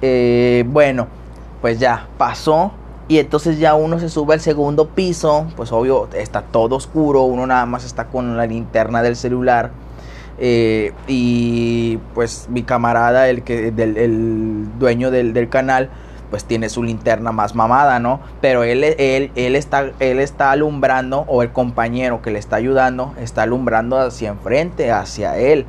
Eh, 0.01 0.63
bueno, 0.67 1.07
pues 1.61 1.79
ya 1.79 2.07
pasó. 2.17 2.71
Y 3.07 3.19
entonces 3.19 3.57
ya 3.57 3.73
uno 3.73 3.99
se 3.99 4.09
sube 4.09 4.33
al 4.33 4.41
segundo 4.41 4.89
piso. 4.89 5.47
Pues 5.55 5.71
obvio, 5.71 6.09
está 6.13 6.41
todo 6.41 6.75
oscuro. 6.75 7.23
Uno 7.23 7.47
nada 7.47 7.65
más 7.65 7.85
está 7.85 8.05
con 8.07 8.37
la 8.37 8.45
linterna 8.45 9.01
del 9.01 9.15
celular. 9.15 9.71
Eh, 10.39 10.93
y 11.07 11.97
pues 12.13 12.47
mi 12.49 12.63
camarada, 12.63 13.27
el, 13.29 13.43
que, 13.43 13.69
el 13.69 14.67
dueño 14.77 15.09
del, 15.09 15.33
del, 15.33 15.49
canal, 15.49 15.89
pues 16.29 16.45
tiene 16.45 16.69
su 16.69 16.83
linterna 16.83 17.31
más 17.31 17.55
mamada, 17.55 17.99
¿no? 17.99 18.19
Pero 18.41 18.63
él, 18.63 18.83
él, 18.83 19.31
él, 19.35 19.55
está, 19.55 19.91
él 19.99 20.19
está 20.19 20.51
alumbrando, 20.51 21.25
o 21.27 21.43
el 21.43 21.51
compañero 21.51 22.21
que 22.21 22.31
le 22.31 22.39
está 22.39 22.57
ayudando, 22.57 23.13
está 23.19 23.43
alumbrando 23.43 23.97
hacia 23.97 24.29
enfrente, 24.29 24.91
hacia 24.91 25.37
él 25.37 25.65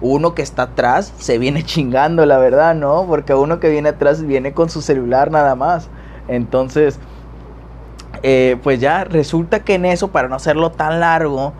uno 0.00 0.34
que 0.34 0.42
está 0.42 0.62
atrás 0.62 1.12
se 1.18 1.38
viene 1.38 1.62
chingando, 1.64 2.26
la 2.26 2.38
verdad, 2.38 2.74
¿no? 2.74 3.06
Porque 3.06 3.34
uno 3.34 3.60
que 3.60 3.68
viene 3.68 3.90
atrás 3.90 4.22
viene 4.22 4.52
con 4.52 4.70
su 4.70 4.82
celular 4.82 5.30
nada 5.30 5.54
más. 5.54 5.88
Entonces, 6.28 6.98
eh, 8.22 8.56
pues 8.62 8.80
ya 8.80 9.04
resulta 9.04 9.60
que 9.60 9.74
en 9.74 9.84
eso, 9.84 10.08
para 10.08 10.28
no 10.28 10.36
hacerlo 10.36 10.70
tan 10.70 11.00
largo, 11.00 11.52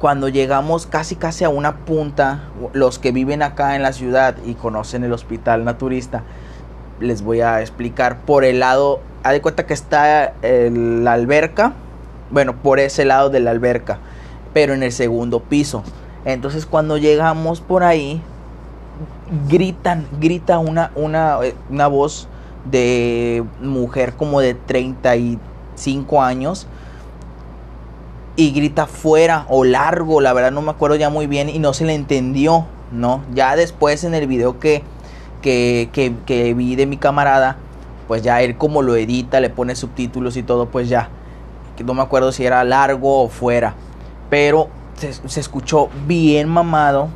cuando 0.00 0.28
llegamos 0.28 0.86
casi 0.86 1.16
casi 1.16 1.44
a 1.44 1.48
una 1.48 1.76
punta, 1.78 2.48
los 2.72 2.98
que 2.98 3.12
viven 3.12 3.42
acá 3.42 3.76
en 3.76 3.82
la 3.82 3.92
ciudad 3.92 4.36
y 4.44 4.54
conocen 4.54 5.04
el 5.04 5.12
hospital 5.12 5.64
naturista, 5.64 6.24
les 7.00 7.22
voy 7.22 7.40
a 7.40 7.60
explicar 7.60 8.20
por 8.20 8.44
el 8.44 8.60
lado, 8.60 9.00
haz 9.22 9.32
de 9.32 9.42
cuenta 9.42 9.66
que 9.66 9.74
está 9.74 10.34
la 10.42 11.12
alberca, 11.12 11.72
bueno, 12.30 12.56
por 12.56 12.80
ese 12.80 13.04
lado 13.04 13.30
de 13.30 13.40
la 13.40 13.50
alberca, 13.50 13.98
pero 14.52 14.74
en 14.74 14.82
el 14.82 14.92
segundo 14.92 15.40
piso. 15.40 15.82
Entonces 16.24 16.66
cuando 16.66 16.96
llegamos 16.96 17.60
por 17.60 17.82
ahí, 17.84 18.22
gritan, 19.48 20.06
grita 20.20 20.58
una, 20.58 20.90
una, 20.94 21.38
eh, 21.42 21.54
una 21.70 21.86
voz 21.86 22.28
de 22.70 23.44
mujer 23.60 24.14
como 24.14 24.40
de 24.40 24.54
35 24.54 26.22
años 26.22 26.66
y 28.36 28.52
grita 28.52 28.86
fuera 28.86 29.46
o 29.48 29.64
largo, 29.64 30.20
la 30.20 30.32
verdad 30.32 30.50
no 30.50 30.62
me 30.62 30.70
acuerdo 30.70 30.96
ya 30.96 31.10
muy 31.10 31.26
bien 31.26 31.48
y 31.48 31.58
no 31.58 31.72
se 31.72 31.84
le 31.84 31.94
entendió, 31.94 32.66
¿no? 32.90 33.22
Ya 33.32 33.54
después 33.54 34.02
en 34.04 34.14
el 34.14 34.26
video 34.26 34.58
que, 34.58 34.82
que, 35.44 35.90
que, 35.92 36.14
que 36.24 36.54
vi 36.54 36.74
de 36.74 36.86
mi 36.86 36.96
camarada, 36.96 37.58
pues 38.08 38.22
ya 38.22 38.40
él 38.40 38.56
como 38.56 38.80
lo 38.80 38.96
edita, 38.96 39.40
le 39.40 39.50
pone 39.50 39.76
subtítulos 39.76 40.38
y 40.38 40.42
todo, 40.42 40.70
pues 40.70 40.88
ya, 40.88 41.10
no 41.84 41.92
me 41.92 42.00
acuerdo 42.00 42.32
si 42.32 42.46
era 42.46 42.64
largo 42.64 43.24
o 43.24 43.28
fuera, 43.28 43.74
pero 44.30 44.70
se, 44.94 45.38
escuchó 45.38 45.90
bien 46.06 46.48
mamado 46.48 47.08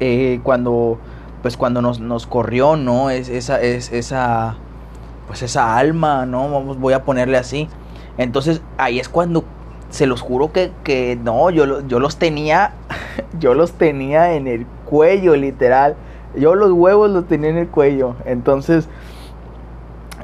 eh, 0.00 0.40
cuando 0.42 0.98
pues 1.42 1.58
cuando 1.58 1.82
nos, 1.82 2.00
nos, 2.00 2.26
corrió, 2.26 2.76
¿no? 2.76 3.10
Es, 3.10 3.28
esa, 3.28 3.60
es, 3.60 3.92
esa, 3.92 4.56
pues 5.26 5.42
esa 5.42 5.76
alma, 5.76 6.24
¿no? 6.24 6.50
Vamos, 6.50 6.80
voy 6.80 6.94
a 6.94 7.04
ponerle 7.04 7.36
así. 7.36 7.68
Entonces 8.16 8.62
ahí 8.78 8.98
es 8.98 9.10
cuando, 9.10 9.44
se 9.90 10.06
los 10.06 10.22
juro 10.22 10.52
que, 10.52 10.72
que 10.84 11.18
no, 11.22 11.50
yo, 11.50 11.86
yo 11.86 12.00
los 12.00 12.16
tenía, 12.16 12.72
yo 13.38 13.52
los 13.52 13.72
tenía 13.72 14.32
en 14.32 14.46
el 14.46 14.64
cuello, 14.86 15.36
literal. 15.36 15.96
Yo 16.36 16.54
los 16.54 16.72
huevos 16.72 17.10
los 17.10 17.26
tenía 17.26 17.50
en 17.50 17.58
el 17.58 17.68
cuello. 17.68 18.16
Entonces, 18.24 18.88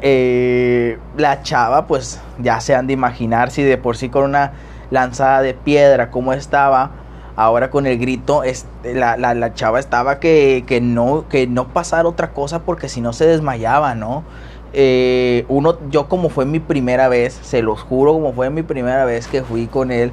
eh, 0.03 0.99
la 1.17 1.43
chava, 1.43 1.87
pues 1.87 2.21
ya 2.39 2.61
se 2.61 2.75
han 2.75 2.87
de 2.87 2.93
imaginar 2.93 3.51
si 3.51 3.63
de 3.63 3.77
por 3.77 3.97
sí 3.97 4.09
con 4.09 4.25
una 4.25 4.53
lanzada 4.91 5.43
de 5.43 5.55
piedra, 5.55 6.11
como 6.11 6.33
estaba, 6.33 6.91
ahora 7.37 7.71
con 7.71 7.87
el 7.87 7.99
grito, 7.99 8.43
la, 8.83 9.17
la, 9.17 9.55
chava 9.55 9.79
estaba 9.79 10.19
que, 10.19 10.65
que, 10.67 10.81
no, 10.81 11.27
que 11.29 11.47
no 11.47 11.69
pasara 11.69 12.09
otra 12.09 12.33
cosa 12.33 12.61
porque 12.61 12.89
si 12.89 13.01
no 13.01 13.13
se 13.13 13.27
desmayaba, 13.27 13.95
¿no? 13.95 14.25
Eh, 14.73 15.45
uno, 15.49 15.79
yo 15.91 16.09
como 16.09 16.29
fue 16.29 16.47
mi 16.47 16.61
primera 16.61 17.09
vez, 17.09 17.39
se 17.43 17.63
los 17.63 17.83
juro, 17.83 18.13
como 18.13 18.33
fue 18.33 18.51
mi 18.51 18.63
primera 18.63 19.05
vez 19.05 19.27
que 19.27 19.43
fui 19.43 19.67
con 19.67 19.91
él, 19.91 20.13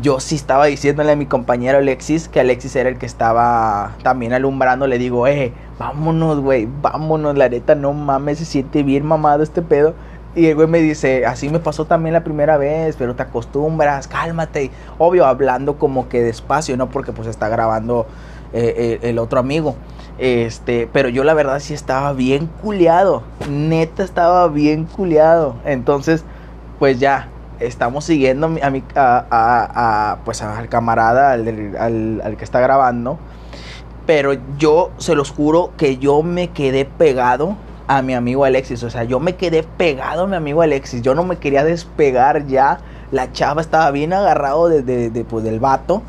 yo 0.00 0.20
sí 0.20 0.34
estaba 0.34 0.66
diciéndole 0.66 1.12
a 1.12 1.16
mi 1.16 1.26
compañero 1.26 1.78
Alexis, 1.78 2.28
que 2.28 2.40
Alexis 2.40 2.74
era 2.76 2.88
el 2.88 2.98
que 2.98 3.06
estaba 3.06 3.92
también 4.02 4.32
alumbrando, 4.32 4.86
le 4.86 4.98
digo, 4.98 5.26
eh, 5.26 5.52
vámonos, 5.78 6.40
güey, 6.40 6.68
vámonos, 6.80 7.36
la 7.36 7.48
neta, 7.48 7.74
no 7.74 7.92
mames, 7.92 8.38
se 8.38 8.44
siente 8.44 8.82
bien 8.82 9.04
mamado 9.04 9.42
este 9.42 9.62
pedo. 9.62 9.94
Y 10.36 10.46
el 10.46 10.56
güey 10.56 10.66
me 10.66 10.80
dice, 10.80 11.26
así 11.26 11.48
me 11.48 11.60
pasó 11.60 11.84
también 11.84 12.12
la 12.12 12.24
primera 12.24 12.56
vez, 12.56 12.96
pero 12.96 13.14
te 13.14 13.22
acostumbras, 13.22 14.08
cálmate. 14.08 14.70
Obvio, 14.98 15.26
hablando 15.26 15.78
como 15.78 16.08
que 16.08 16.22
despacio, 16.22 16.76
¿no? 16.76 16.88
Porque 16.88 17.12
pues 17.12 17.28
está 17.28 17.48
grabando 17.48 18.06
eh, 18.52 18.98
el, 19.02 19.20
otro 19.20 19.38
amigo. 19.38 19.76
Este, 20.18 20.88
pero 20.92 21.08
yo 21.08 21.22
la 21.22 21.34
verdad 21.34 21.60
sí 21.60 21.72
estaba 21.72 22.12
bien 22.14 22.48
culeado. 22.62 23.22
Neta 23.48 24.02
estaba 24.02 24.48
bien 24.48 24.86
culeado. 24.86 25.54
Entonces, 25.64 26.24
pues 26.80 26.98
ya, 26.98 27.28
estamos 27.60 28.04
siguiendo 28.04 28.46
a, 28.46 28.70
mi, 28.70 28.82
a, 28.94 29.26
a, 29.30 30.18
pues 30.24 30.42
al 30.42 30.68
camarada, 30.68 31.32
al, 31.32 32.20
al, 32.22 32.36
que 32.36 32.44
está 32.44 32.60
grabando. 32.60 33.18
Pero 34.06 34.34
yo 34.58 34.90
se 34.98 35.14
los 35.14 35.30
juro 35.30 35.72
que 35.76 35.96
yo 35.96 36.22
me 36.22 36.48
quedé 36.48 36.84
pegado 36.84 37.56
a 37.86 38.02
mi 38.02 38.14
amigo 38.14 38.44
Alexis. 38.44 38.82
O 38.82 38.90
sea, 38.90 39.04
yo 39.04 39.20
me 39.20 39.36
quedé 39.36 39.62
pegado 39.62 40.24
a 40.24 40.26
mi 40.26 40.36
amigo 40.36 40.62
Alexis. 40.62 41.02
Yo 41.02 41.14
no 41.14 41.24
me 41.24 41.36
quería 41.36 41.64
despegar 41.64 42.46
ya. 42.46 42.80
La 43.10 43.32
chava 43.32 43.60
estaba 43.60 43.90
bien 43.90 44.12
agarrado 44.12 44.68
de, 44.68 45.26
pues, 45.28 45.44
del 45.44 45.60
vato. 45.60 46.02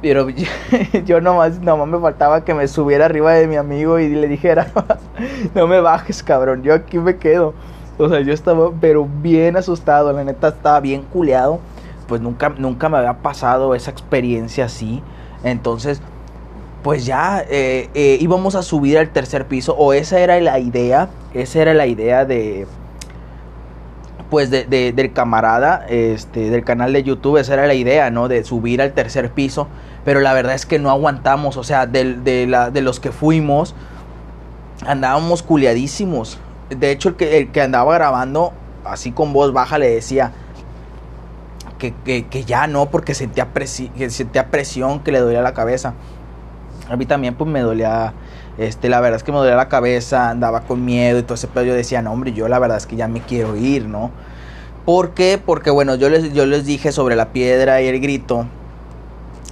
Pero 0.00 0.28
yo 1.06 1.20
nomás, 1.20 1.60
nomás 1.60 1.88
me 1.88 1.98
faltaba 1.98 2.44
que 2.44 2.54
me 2.54 2.68
subiera 2.68 3.06
arriba 3.06 3.32
de 3.32 3.46
mi 3.46 3.56
amigo 3.56 3.98
y 3.98 4.10
le 4.10 4.28
dijera, 4.28 4.70
no 5.54 5.66
me 5.66 5.80
bajes, 5.80 6.22
cabrón, 6.22 6.62
yo 6.62 6.74
aquí 6.74 6.98
me 6.98 7.16
quedo. 7.16 7.54
O 7.98 8.08
sea, 8.08 8.20
yo 8.20 8.32
estaba, 8.32 8.70
pero 8.80 9.08
bien 9.22 9.56
asustado, 9.56 10.12
la 10.12 10.24
neta 10.24 10.48
estaba 10.48 10.80
bien 10.80 11.02
culeado. 11.02 11.60
Pues 12.08 12.20
nunca, 12.20 12.50
nunca 12.50 12.88
me 12.88 12.98
había 12.98 13.14
pasado 13.14 13.74
esa 13.74 13.90
experiencia 13.90 14.66
así. 14.66 15.02
Entonces, 15.42 16.02
pues 16.82 17.06
ya 17.06 17.42
eh, 17.48 17.88
eh, 17.94 18.18
íbamos 18.20 18.54
a 18.54 18.62
subir 18.62 18.98
al 18.98 19.08
tercer 19.08 19.46
piso 19.46 19.74
o 19.74 19.94
esa 19.94 20.20
era 20.20 20.38
la 20.40 20.58
idea, 20.58 21.08
esa 21.32 21.62
era 21.62 21.72
la 21.72 21.86
idea 21.86 22.26
de 22.26 22.66
pues 24.28 24.50
de, 24.50 24.64
del 24.64 25.12
camarada, 25.12 25.86
este, 25.88 26.50
del 26.50 26.64
canal 26.64 26.92
de 26.92 27.04
YouTube, 27.04 27.36
esa 27.36 27.54
era 27.54 27.66
la 27.66 27.74
idea, 27.74 28.10
¿no? 28.10 28.28
De 28.28 28.42
subir 28.42 28.82
al 28.82 28.92
tercer 28.92 29.30
piso, 29.30 29.68
pero 30.04 30.20
la 30.20 30.34
verdad 30.34 30.54
es 30.54 30.66
que 30.66 30.78
no 30.78 30.90
aguantamos, 30.90 31.56
o 31.56 31.62
sea, 31.62 31.86
de, 31.86 32.14
de, 32.14 32.46
la, 32.46 32.70
los 32.70 32.98
que 33.00 33.12
fuimos, 33.12 33.74
andábamos 34.86 35.42
culiadísimos. 35.42 36.38
De 36.70 36.90
hecho, 36.90 37.10
el 37.10 37.16
que, 37.16 37.38
el 37.38 37.52
que 37.52 37.60
andaba 37.60 37.94
grabando, 37.94 38.52
así 38.84 39.12
con 39.12 39.32
voz 39.32 39.52
baja, 39.52 39.78
le 39.78 39.90
decía 39.90 40.32
que, 41.78 41.92
que, 42.24 42.44
ya 42.44 42.66
no, 42.66 42.90
porque 42.90 43.14
sentía, 43.14 43.48
que 43.52 44.10
sentía 44.10 44.50
presión, 44.50 45.00
que 45.00 45.12
le 45.12 45.20
dolía 45.20 45.42
la 45.42 45.54
cabeza. 45.54 45.94
A 46.88 46.96
mí 46.96 47.06
también, 47.06 47.34
pues 47.34 47.50
me 47.50 47.60
dolía 47.60 48.14
este, 48.56 48.88
la 48.88 49.00
verdad 49.00 49.16
es 49.16 49.24
que 49.24 49.32
me 49.32 49.38
dolía 49.38 49.56
la 49.56 49.68
cabeza, 49.68 50.30
andaba 50.30 50.60
con 50.60 50.84
miedo 50.84 51.18
y 51.18 51.22
todo 51.22 51.34
ese 51.34 51.48
pedo. 51.48 51.64
Yo 51.64 51.74
decía, 51.74 52.02
no, 52.02 52.12
hombre, 52.12 52.32
yo 52.32 52.48
la 52.48 52.58
verdad 52.58 52.76
es 52.76 52.86
que 52.86 52.96
ya 52.96 53.08
me 53.08 53.20
quiero 53.20 53.56
ir, 53.56 53.86
¿no? 53.86 54.10
¿Por 54.84 55.10
qué? 55.10 55.40
Porque, 55.44 55.70
bueno, 55.70 55.94
yo 55.96 56.08
les, 56.08 56.32
yo 56.32 56.46
les 56.46 56.64
dije 56.64 56.92
sobre 56.92 57.16
la 57.16 57.32
piedra 57.32 57.80
y 57.82 57.88
el 57.88 58.00
grito, 58.00 58.46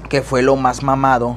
que 0.09 0.23
fue 0.23 0.43
lo 0.43 0.57
más 0.57 0.83
mamado. 0.83 1.37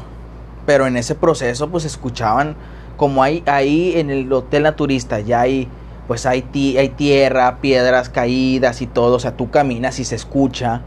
Pero 0.66 0.86
en 0.86 0.98
ese 0.98 1.16
proceso, 1.16 1.70
pues 1.70 1.86
escuchaban, 1.86 2.56
como 2.98 3.24
hay 3.24 3.44
ahí 3.46 3.94
en 3.96 4.10
el 4.10 4.32
hotel 4.32 4.64
naturista, 4.64 5.20
ya 5.20 5.42
hay, 5.42 5.68
pues 6.08 6.26
hay, 6.26 6.46
hay 6.78 6.90
tierra, 6.90 7.58
piedras 7.62 8.10
caídas 8.10 8.82
y 8.82 8.88
todo. 8.88 9.16
O 9.16 9.20
sea, 9.20 9.36
tú 9.36 9.50
caminas 9.50 10.00
y 10.00 10.06
se 10.06 10.16
escucha. 10.16 10.82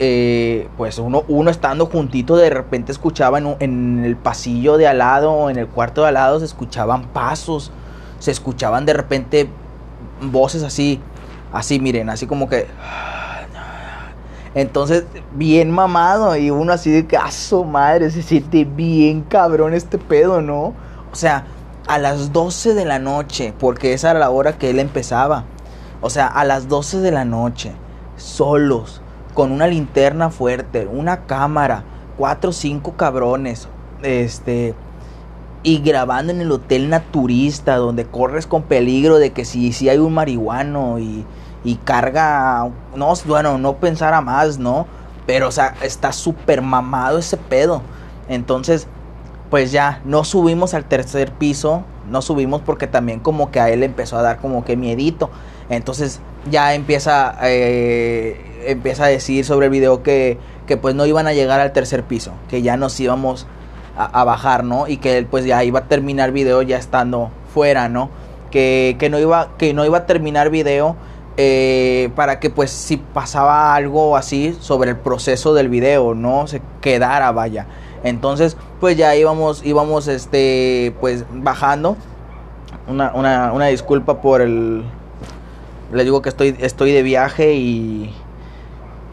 Eh, 0.00 0.68
pues 0.76 0.98
uno, 0.98 1.24
uno 1.26 1.50
estando 1.50 1.86
juntito 1.86 2.36
de 2.36 2.50
repente 2.50 2.92
escuchaba 2.92 3.38
en, 3.38 4.04
el 4.04 4.16
pasillo 4.16 4.76
de 4.76 4.86
al 4.86 4.98
lado, 4.98 5.50
en 5.50 5.58
el 5.58 5.66
cuarto 5.66 6.02
de 6.02 6.08
al 6.08 6.14
lado, 6.14 6.38
se 6.38 6.44
escuchaban 6.44 7.08
pasos, 7.08 7.72
se 8.20 8.30
escuchaban 8.30 8.86
de 8.86 8.92
repente 8.92 9.48
voces 10.22 10.62
así, 10.62 11.00
así 11.52 11.80
miren, 11.80 12.10
así 12.10 12.26
como 12.26 12.48
que... 12.48 12.66
Entonces, 14.54 15.04
bien 15.32 15.70
mamado 15.70 16.36
y 16.36 16.50
uno 16.50 16.72
así 16.72 16.90
de 16.90 17.06
caso, 17.06 17.64
madre, 17.64 18.10
se 18.10 18.22
siente 18.22 18.64
bien 18.64 19.22
cabrón 19.22 19.74
este 19.74 19.98
pedo, 19.98 20.40
¿no? 20.40 20.74
O 21.12 21.16
sea, 21.16 21.46
a 21.86 21.98
las 21.98 22.32
12 22.32 22.74
de 22.74 22.84
la 22.84 22.98
noche, 22.98 23.54
porque 23.58 23.92
esa 23.92 24.10
era 24.10 24.20
la 24.20 24.30
hora 24.30 24.58
que 24.58 24.70
él 24.70 24.78
empezaba. 24.78 25.44
O 26.00 26.10
sea, 26.10 26.26
a 26.26 26.44
las 26.44 26.68
12 26.68 26.98
de 27.00 27.10
la 27.10 27.24
noche, 27.24 27.72
solos, 28.16 29.00
con 29.34 29.52
una 29.52 29.66
linterna 29.66 30.30
fuerte, 30.30 30.86
una 30.86 31.26
cámara, 31.26 31.84
cuatro 32.16 32.50
o 32.50 32.52
cinco 32.52 32.94
cabrones, 32.96 33.68
este, 34.02 34.74
y 35.62 35.78
grabando 35.78 36.32
en 36.32 36.40
el 36.40 36.52
hotel 36.52 36.88
naturista, 36.90 37.76
donde 37.76 38.04
corres 38.04 38.46
con 38.46 38.62
peligro 38.62 39.18
de 39.18 39.32
que 39.32 39.44
si, 39.44 39.72
si 39.72 39.88
hay 39.88 39.98
un 39.98 40.14
marihuano 40.14 40.98
y, 40.98 41.24
y 41.64 41.76
carga, 41.76 42.70
no, 42.94 43.12
bueno, 43.26 43.58
no 43.58 43.76
pensar 43.76 44.14
a 44.14 44.20
más, 44.20 44.58
¿no? 44.58 44.86
Pero, 45.26 45.48
o 45.48 45.52
sea, 45.52 45.74
está 45.82 46.12
súper 46.12 46.62
mamado 46.62 47.18
ese 47.18 47.36
pedo. 47.36 47.82
Entonces, 48.28 48.86
pues 49.50 49.72
ya, 49.72 50.00
no 50.04 50.24
subimos 50.24 50.74
al 50.74 50.84
tercer 50.84 51.32
piso, 51.32 51.84
no 52.10 52.22
subimos 52.22 52.60
porque 52.62 52.86
también 52.86 53.20
como 53.20 53.50
que 53.50 53.60
a 53.60 53.70
él 53.70 53.82
empezó 53.82 54.18
a 54.18 54.22
dar 54.22 54.38
como 54.38 54.64
que 54.64 54.76
miedito. 54.76 55.30
Entonces 55.68 56.20
ya 56.50 56.74
empieza 56.74 57.36
eh, 57.42 58.48
empieza 58.66 59.04
a 59.04 59.08
decir 59.08 59.44
sobre 59.44 59.66
el 59.66 59.72
video 59.72 60.02
que, 60.02 60.38
que 60.66 60.76
pues 60.76 60.94
no 60.94 61.06
iban 61.06 61.26
a 61.26 61.32
llegar 61.32 61.60
al 61.60 61.72
tercer 61.72 62.04
piso, 62.04 62.32
que 62.48 62.62
ya 62.62 62.76
nos 62.76 62.98
íbamos 63.00 63.46
a, 63.96 64.22
bajar, 64.22 64.62
¿no? 64.62 64.86
Y 64.86 64.98
que 64.98 65.18
él 65.18 65.26
pues 65.26 65.44
ya 65.44 65.64
iba 65.64 65.80
a 65.80 65.84
terminar 65.84 66.30
video 66.30 66.62
ya 66.62 66.78
estando 66.78 67.30
fuera, 67.52 67.88
¿no? 67.88 68.10
Que, 68.52 68.96
que 68.98 69.10
no, 69.10 69.18
iba, 69.18 69.56
que 69.58 69.74
no 69.74 69.84
iba 69.84 69.98
a 69.98 70.06
terminar 70.06 70.50
video 70.50 70.94
eh, 71.36 72.10
para 72.14 72.38
que 72.38 72.48
pues 72.48 72.70
si 72.70 72.96
pasaba 72.96 73.74
algo 73.74 74.16
así 74.16 74.56
sobre 74.60 74.90
el 74.90 74.96
proceso 74.96 75.52
del 75.52 75.68
video, 75.68 76.14
no 76.14 76.46
se 76.46 76.62
quedara, 76.80 77.32
vaya. 77.32 77.66
Entonces 78.04 78.56
pues 78.80 78.96
ya 78.96 79.14
íbamos, 79.16 79.64
íbamos 79.64 80.08
este, 80.08 80.94
pues 81.00 81.24
bajando. 81.32 81.96
Una, 82.86 83.12
una, 83.14 83.52
una 83.52 83.66
disculpa 83.66 84.20
por 84.20 84.40
el... 84.40 84.84
Le 85.92 86.04
digo 86.04 86.20
que 86.22 86.28
estoy, 86.28 86.56
estoy 86.58 86.92
de 86.92 87.02
viaje 87.02 87.54
y 87.54 88.14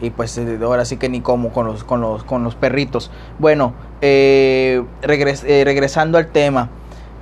y 0.00 0.10
pues 0.10 0.36
eh, 0.38 0.58
ahora 0.62 0.84
sí 0.84 0.96
que 0.96 1.08
ni 1.08 1.20
como 1.20 1.52
con 1.52 1.66
los, 1.66 1.84
con 1.84 2.00
los, 2.00 2.24
con 2.24 2.44
los 2.44 2.54
perritos. 2.54 3.10
Bueno, 3.38 3.72
eh, 4.00 4.84
eh, 5.02 5.62
regresando 5.64 6.18
al 6.18 6.26
tema, 6.28 6.68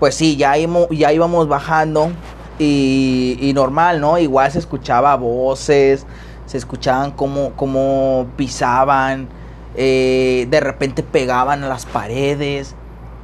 pues 0.01 0.15
sí, 0.15 0.37
ya, 0.37 0.57
íbamos, 0.59 0.89
ya 0.91 1.13
íbamos 1.13 1.49
bajando 1.49 2.11
y, 2.59 3.53
normal, 3.55 4.01
¿no? 4.01 4.19
Igual 4.19 4.51
se 4.51 4.59
escuchaba 4.59 5.15
voces, 5.17 6.07
se 6.47 6.59
escuchaban 6.59 7.13
como, 7.13 7.51
como 7.53 8.27
pisaban, 8.37 9.29
de 9.75 10.61
repente 10.61 11.03
pegaban 11.03 11.65
a 11.65 11.69
las 11.69 11.87
paredes. 11.87 12.75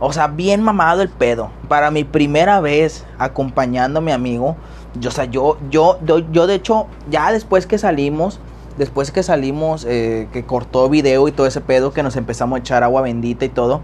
O 0.00 0.12
sea, 0.12 0.28
bien 0.28 0.62
mamado 0.62 1.02
el 1.02 1.10
pedo. 1.10 1.50
Para 1.68 1.90
mi 1.90 2.04
primera 2.04 2.60
vez 2.60 3.04
acompañando 3.18 3.98
a 3.98 4.02
mi 4.02 4.12
amigo, 4.12 4.56
yo, 4.98 5.10
o 5.10 5.12
sea, 5.12 5.26
yo, 5.26 5.58
yo, 5.70 5.98
yo 6.32 6.46
de 6.46 6.54
hecho, 6.54 6.86
ya 7.10 7.30
después 7.32 7.66
que 7.66 7.78
salimos, 7.78 8.40
después 8.78 9.10
que 9.12 9.22
salimos, 9.22 9.84
eh, 9.88 10.28
que 10.32 10.44
cortó 10.44 10.88
video 10.88 11.28
y 11.28 11.32
todo 11.32 11.46
ese 11.46 11.60
pedo, 11.60 11.92
que 11.92 12.02
nos 12.02 12.16
empezamos 12.16 12.56
a 12.56 12.60
echar 12.60 12.82
agua 12.82 13.02
bendita 13.02 13.44
y 13.44 13.50
todo, 13.50 13.82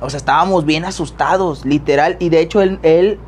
o 0.00 0.10
sea, 0.10 0.18
estábamos 0.18 0.66
bien 0.66 0.84
asustados, 0.84 1.64
literal. 1.64 2.16
Y 2.18 2.28
de 2.28 2.40
hecho 2.40 2.60
él, 2.60 2.80
él 2.82 3.18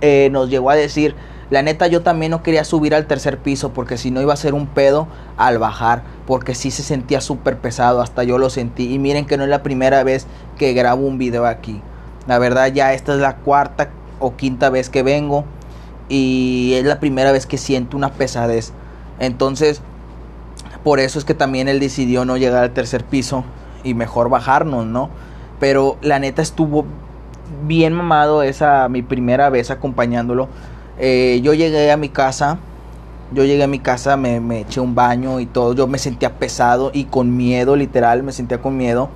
eh, 0.00 0.28
nos 0.32 0.48
llegó 0.48 0.70
a 0.70 0.74
decir, 0.74 1.14
la 1.50 1.62
neta 1.62 1.86
yo 1.86 2.02
también 2.02 2.30
no 2.30 2.42
quería 2.42 2.64
subir 2.64 2.94
al 2.94 3.06
tercer 3.06 3.38
piso 3.38 3.72
porque 3.72 3.98
si 3.98 4.10
no 4.10 4.20
iba 4.20 4.32
a 4.32 4.36
ser 4.36 4.54
un 4.54 4.66
pedo 4.66 5.06
al 5.36 5.58
bajar, 5.58 6.02
porque 6.26 6.54
sí 6.54 6.70
se 6.70 6.82
sentía 6.82 7.20
súper 7.20 7.58
pesado, 7.58 8.00
hasta 8.00 8.24
yo 8.24 8.38
lo 8.38 8.50
sentí. 8.50 8.92
Y 8.92 8.98
miren 8.98 9.26
que 9.26 9.36
no 9.36 9.44
es 9.44 9.50
la 9.50 9.62
primera 9.62 10.02
vez 10.02 10.26
que 10.58 10.72
grabo 10.72 11.06
un 11.06 11.18
video 11.18 11.46
aquí. 11.46 11.80
La 12.26 12.38
verdad 12.38 12.72
ya 12.72 12.92
esta 12.94 13.14
es 13.14 13.20
la 13.20 13.36
cuarta 13.36 13.90
o 14.18 14.34
quinta 14.34 14.70
vez 14.70 14.90
que 14.90 15.02
vengo 15.02 15.44
y 16.08 16.72
es 16.74 16.84
la 16.84 16.98
primera 16.98 17.30
vez 17.30 17.46
que 17.46 17.58
siento 17.58 17.96
una 17.96 18.12
pesadez. 18.12 18.72
Entonces, 19.20 19.82
por 20.82 20.98
eso 21.00 21.18
es 21.18 21.24
que 21.24 21.34
también 21.34 21.68
él 21.68 21.80
decidió 21.80 22.24
no 22.24 22.36
llegar 22.36 22.64
al 22.64 22.72
tercer 22.72 23.04
piso 23.04 23.44
y 23.84 23.94
mejor 23.94 24.28
bajarnos, 24.28 24.86
¿no? 24.86 25.10
Pero 25.60 25.96
la 26.02 26.18
neta 26.18 26.42
estuvo 26.42 26.84
bien 27.64 27.92
mamado 27.92 28.42
esa 28.42 28.88
mi 28.88 29.02
primera 29.02 29.48
vez 29.50 29.70
acompañándolo. 29.70 30.48
Eh, 30.98 31.40
yo 31.42 31.52
llegué 31.54 31.90
a 31.90 31.96
mi 31.96 32.08
casa, 32.08 32.58
yo 33.32 33.44
llegué 33.44 33.64
a 33.64 33.66
mi 33.66 33.80
casa, 33.80 34.16
me, 34.16 34.40
me, 34.40 34.60
eché 34.60 34.80
un 34.80 34.94
baño 34.94 35.40
y 35.40 35.46
todo. 35.46 35.74
Yo 35.74 35.86
me 35.86 35.98
sentía 35.98 36.34
pesado 36.38 36.90
y 36.94 37.04
con 37.04 37.36
miedo, 37.36 37.76
literal, 37.76 38.22
me 38.22 38.32
sentía 38.32 38.60
con 38.62 38.76
miedo. 38.76 39.10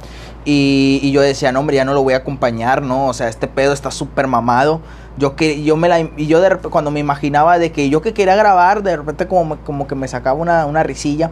Y, 0.45 1.01
y 1.03 1.13
yo 1.13 1.21
decía, 1.21 1.53
no, 1.53 1.61
hombre, 1.61 1.77
ya 1.77 1.85
no 1.85 1.95
lo 1.95 2.03
voy 2.03 2.15
a 2.15 2.19
acompañar, 2.19 2.83
¿no? 2.83 3.07
O 3.07 3.15
sea, 3.15 3.29
este 3.29 3.47
pedo 3.47 3.73
está 3.73 3.91
súper 3.91 4.27
mamado. 4.27 4.81
Yo 5.19 5.37
que 5.37 5.63
yo 5.63 5.77
me 5.77 5.89
la 5.89 6.01
y 6.01 6.27
yo 6.27 6.41
de 6.41 6.49
repente, 6.49 6.71
cuando 6.71 6.91
me 6.91 7.01
imaginaba 7.01 7.59
de 7.59 7.73
que 7.73 7.91
yo 7.91 8.01
que 8.01 8.15
quería 8.15 8.37
grabar, 8.37 8.83
de 8.83 8.97
repente 8.97 9.27
como, 9.27 9.59
como 9.59 9.87
que 9.87 9.95
me 9.95 10.09
sacaba 10.09 10.39
una, 10.39 10.67
una 10.67 10.83
risilla. 10.83 11.31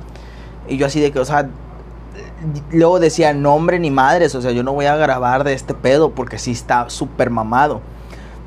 Y 0.68 0.76
yo 0.76 0.86
así 0.86 1.00
de 1.00 1.10
que, 1.12 1.20
o 1.20 1.24
sea, 1.24 1.48
luego 2.70 3.00
decía, 3.00 3.32
nombre 3.32 3.78
ni 3.78 3.90
madres, 3.90 4.34
o 4.34 4.42
sea, 4.42 4.52
yo 4.52 4.62
no 4.62 4.72
voy 4.72 4.86
a 4.86 4.96
grabar 4.96 5.44
de 5.44 5.54
este 5.54 5.74
pedo 5.74 6.10
porque 6.10 6.38
sí 6.38 6.52
está 6.52 6.90
súper 6.90 7.30
mamado. 7.30 7.80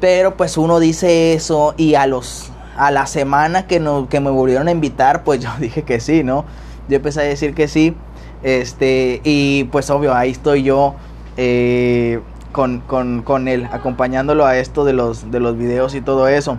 Pero 0.01 0.35
pues 0.35 0.57
uno 0.57 0.79
dice 0.79 1.33
eso 1.33 1.73
y 1.77 1.95
a 1.95 2.07
los 2.07 2.51
a 2.75 2.89
la 2.89 3.05
semana 3.05 3.67
que, 3.67 3.79
no, 3.79 4.09
que 4.09 4.19
me 4.19 4.31
volvieron 4.31 4.67
a 4.67 4.71
invitar, 4.71 5.23
pues 5.23 5.39
yo 5.43 5.49
dije 5.59 5.83
que 5.83 5.99
sí, 5.99 6.23
¿no? 6.23 6.45
Yo 6.89 6.97
empecé 6.97 7.21
a 7.21 7.23
decir 7.23 7.53
que 7.53 7.67
sí. 7.69 7.95
Este, 8.43 9.21
y 9.23 9.65
pues 9.65 9.89
obvio, 9.91 10.15
ahí 10.15 10.31
estoy 10.31 10.63
yo 10.63 10.95
eh, 11.37 12.19
con, 12.51 12.79
con, 12.81 13.21
con 13.21 13.47
él, 13.47 13.69
acompañándolo 13.71 14.47
a 14.47 14.57
esto 14.57 14.83
de 14.83 14.93
los, 14.93 15.29
de 15.29 15.39
los 15.39 15.57
videos 15.57 15.93
y 15.93 16.01
todo 16.01 16.27
eso. 16.27 16.57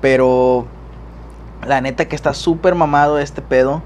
Pero 0.00 0.66
la 1.66 1.80
neta 1.80 2.06
que 2.06 2.14
está 2.14 2.34
súper 2.34 2.74
mamado 2.74 3.18
este 3.18 3.42
pedo. 3.42 3.82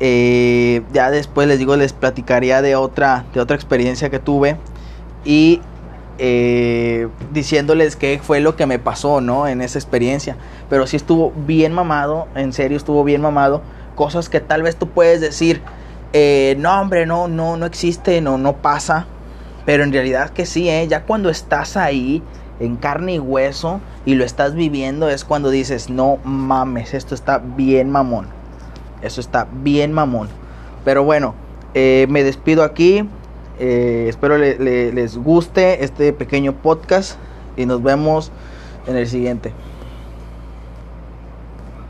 Eh, 0.00 0.82
ya 0.92 1.12
después 1.12 1.46
les 1.46 1.60
digo, 1.60 1.76
les 1.76 1.92
platicaría 1.92 2.62
de 2.62 2.74
otra, 2.74 3.24
de 3.32 3.40
otra 3.40 3.54
experiencia 3.54 4.10
que 4.10 4.18
tuve 4.18 4.56
y 5.24 5.60
eh, 6.18 7.08
diciéndoles 7.32 7.96
qué 7.96 8.20
fue 8.22 8.40
lo 8.40 8.56
que 8.56 8.66
me 8.66 8.78
pasó, 8.78 9.20
¿no? 9.20 9.46
En 9.46 9.60
esa 9.60 9.78
experiencia. 9.78 10.36
Pero 10.68 10.86
sí 10.86 10.96
estuvo 10.96 11.32
bien 11.46 11.72
mamado, 11.72 12.28
en 12.34 12.52
serio 12.52 12.76
estuvo 12.76 13.04
bien 13.04 13.20
mamado. 13.20 13.62
Cosas 13.94 14.28
que 14.28 14.40
tal 14.40 14.62
vez 14.62 14.76
tú 14.76 14.88
puedes 14.88 15.20
decir, 15.20 15.62
eh, 16.12 16.56
no 16.58 16.80
hombre, 16.80 17.06
no, 17.06 17.28
no, 17.28 17.56
no 17.56 17.66
existe, 17.66 18.20
no, 18.20 18.38
no 18.38 18.56
pasa. 18.56 19.06
Pero 19.64 19.84
en 19.84 19.92
realidad 19.92 20.30
que 20.30 20.46
sí, 20.46 20.68
¿eh? 20.68 20.86
Ya 20.88 21.04
cuando 21.04 21.30
estás 21.30 21.76
ahí, 21.76 22.22
en 22.60 22.76
carne 22.76 23.14
y 23.14 23.18
hueso, 23.18 23.80
y 24.04 24.14
lo 24.14 24.24
estás 24.24 24.54
viviendo, 24.54 25.08
es 25.08 25.24
cuando 25.24 25.50
dices, 25.50 25.90
no 25.90 26.18
mames, 26.24 26.94
esto 26.94 27.14
está 27.14 27.38
bien 27.38 27.90
mamón. 27.90 28.26
Eso 29.02 29.20
está 29.20 29.48
bien 29.52 29.92
mamón. 29.92 30.28
Pero 30.84 31.04
bueno, 31.04 31.34
eh, 31.74 32.06
me 32.08 32.22
despido 32.24 32.64
aquí. 32.64 33.08
Eh, 33.58 34.06
espero 34.08 34.38
les 34.38 35.16
guste 35.16 35.84
este 35.84 36.12
pequeño 36.12 36.54
podcast 36.54 37.18
y 37.56 37.66
nos 37.66 37.82
vemos 37.82 38.32
en 38.86 38.96
el 38.96 39.06
siguiente. 39.06 39.52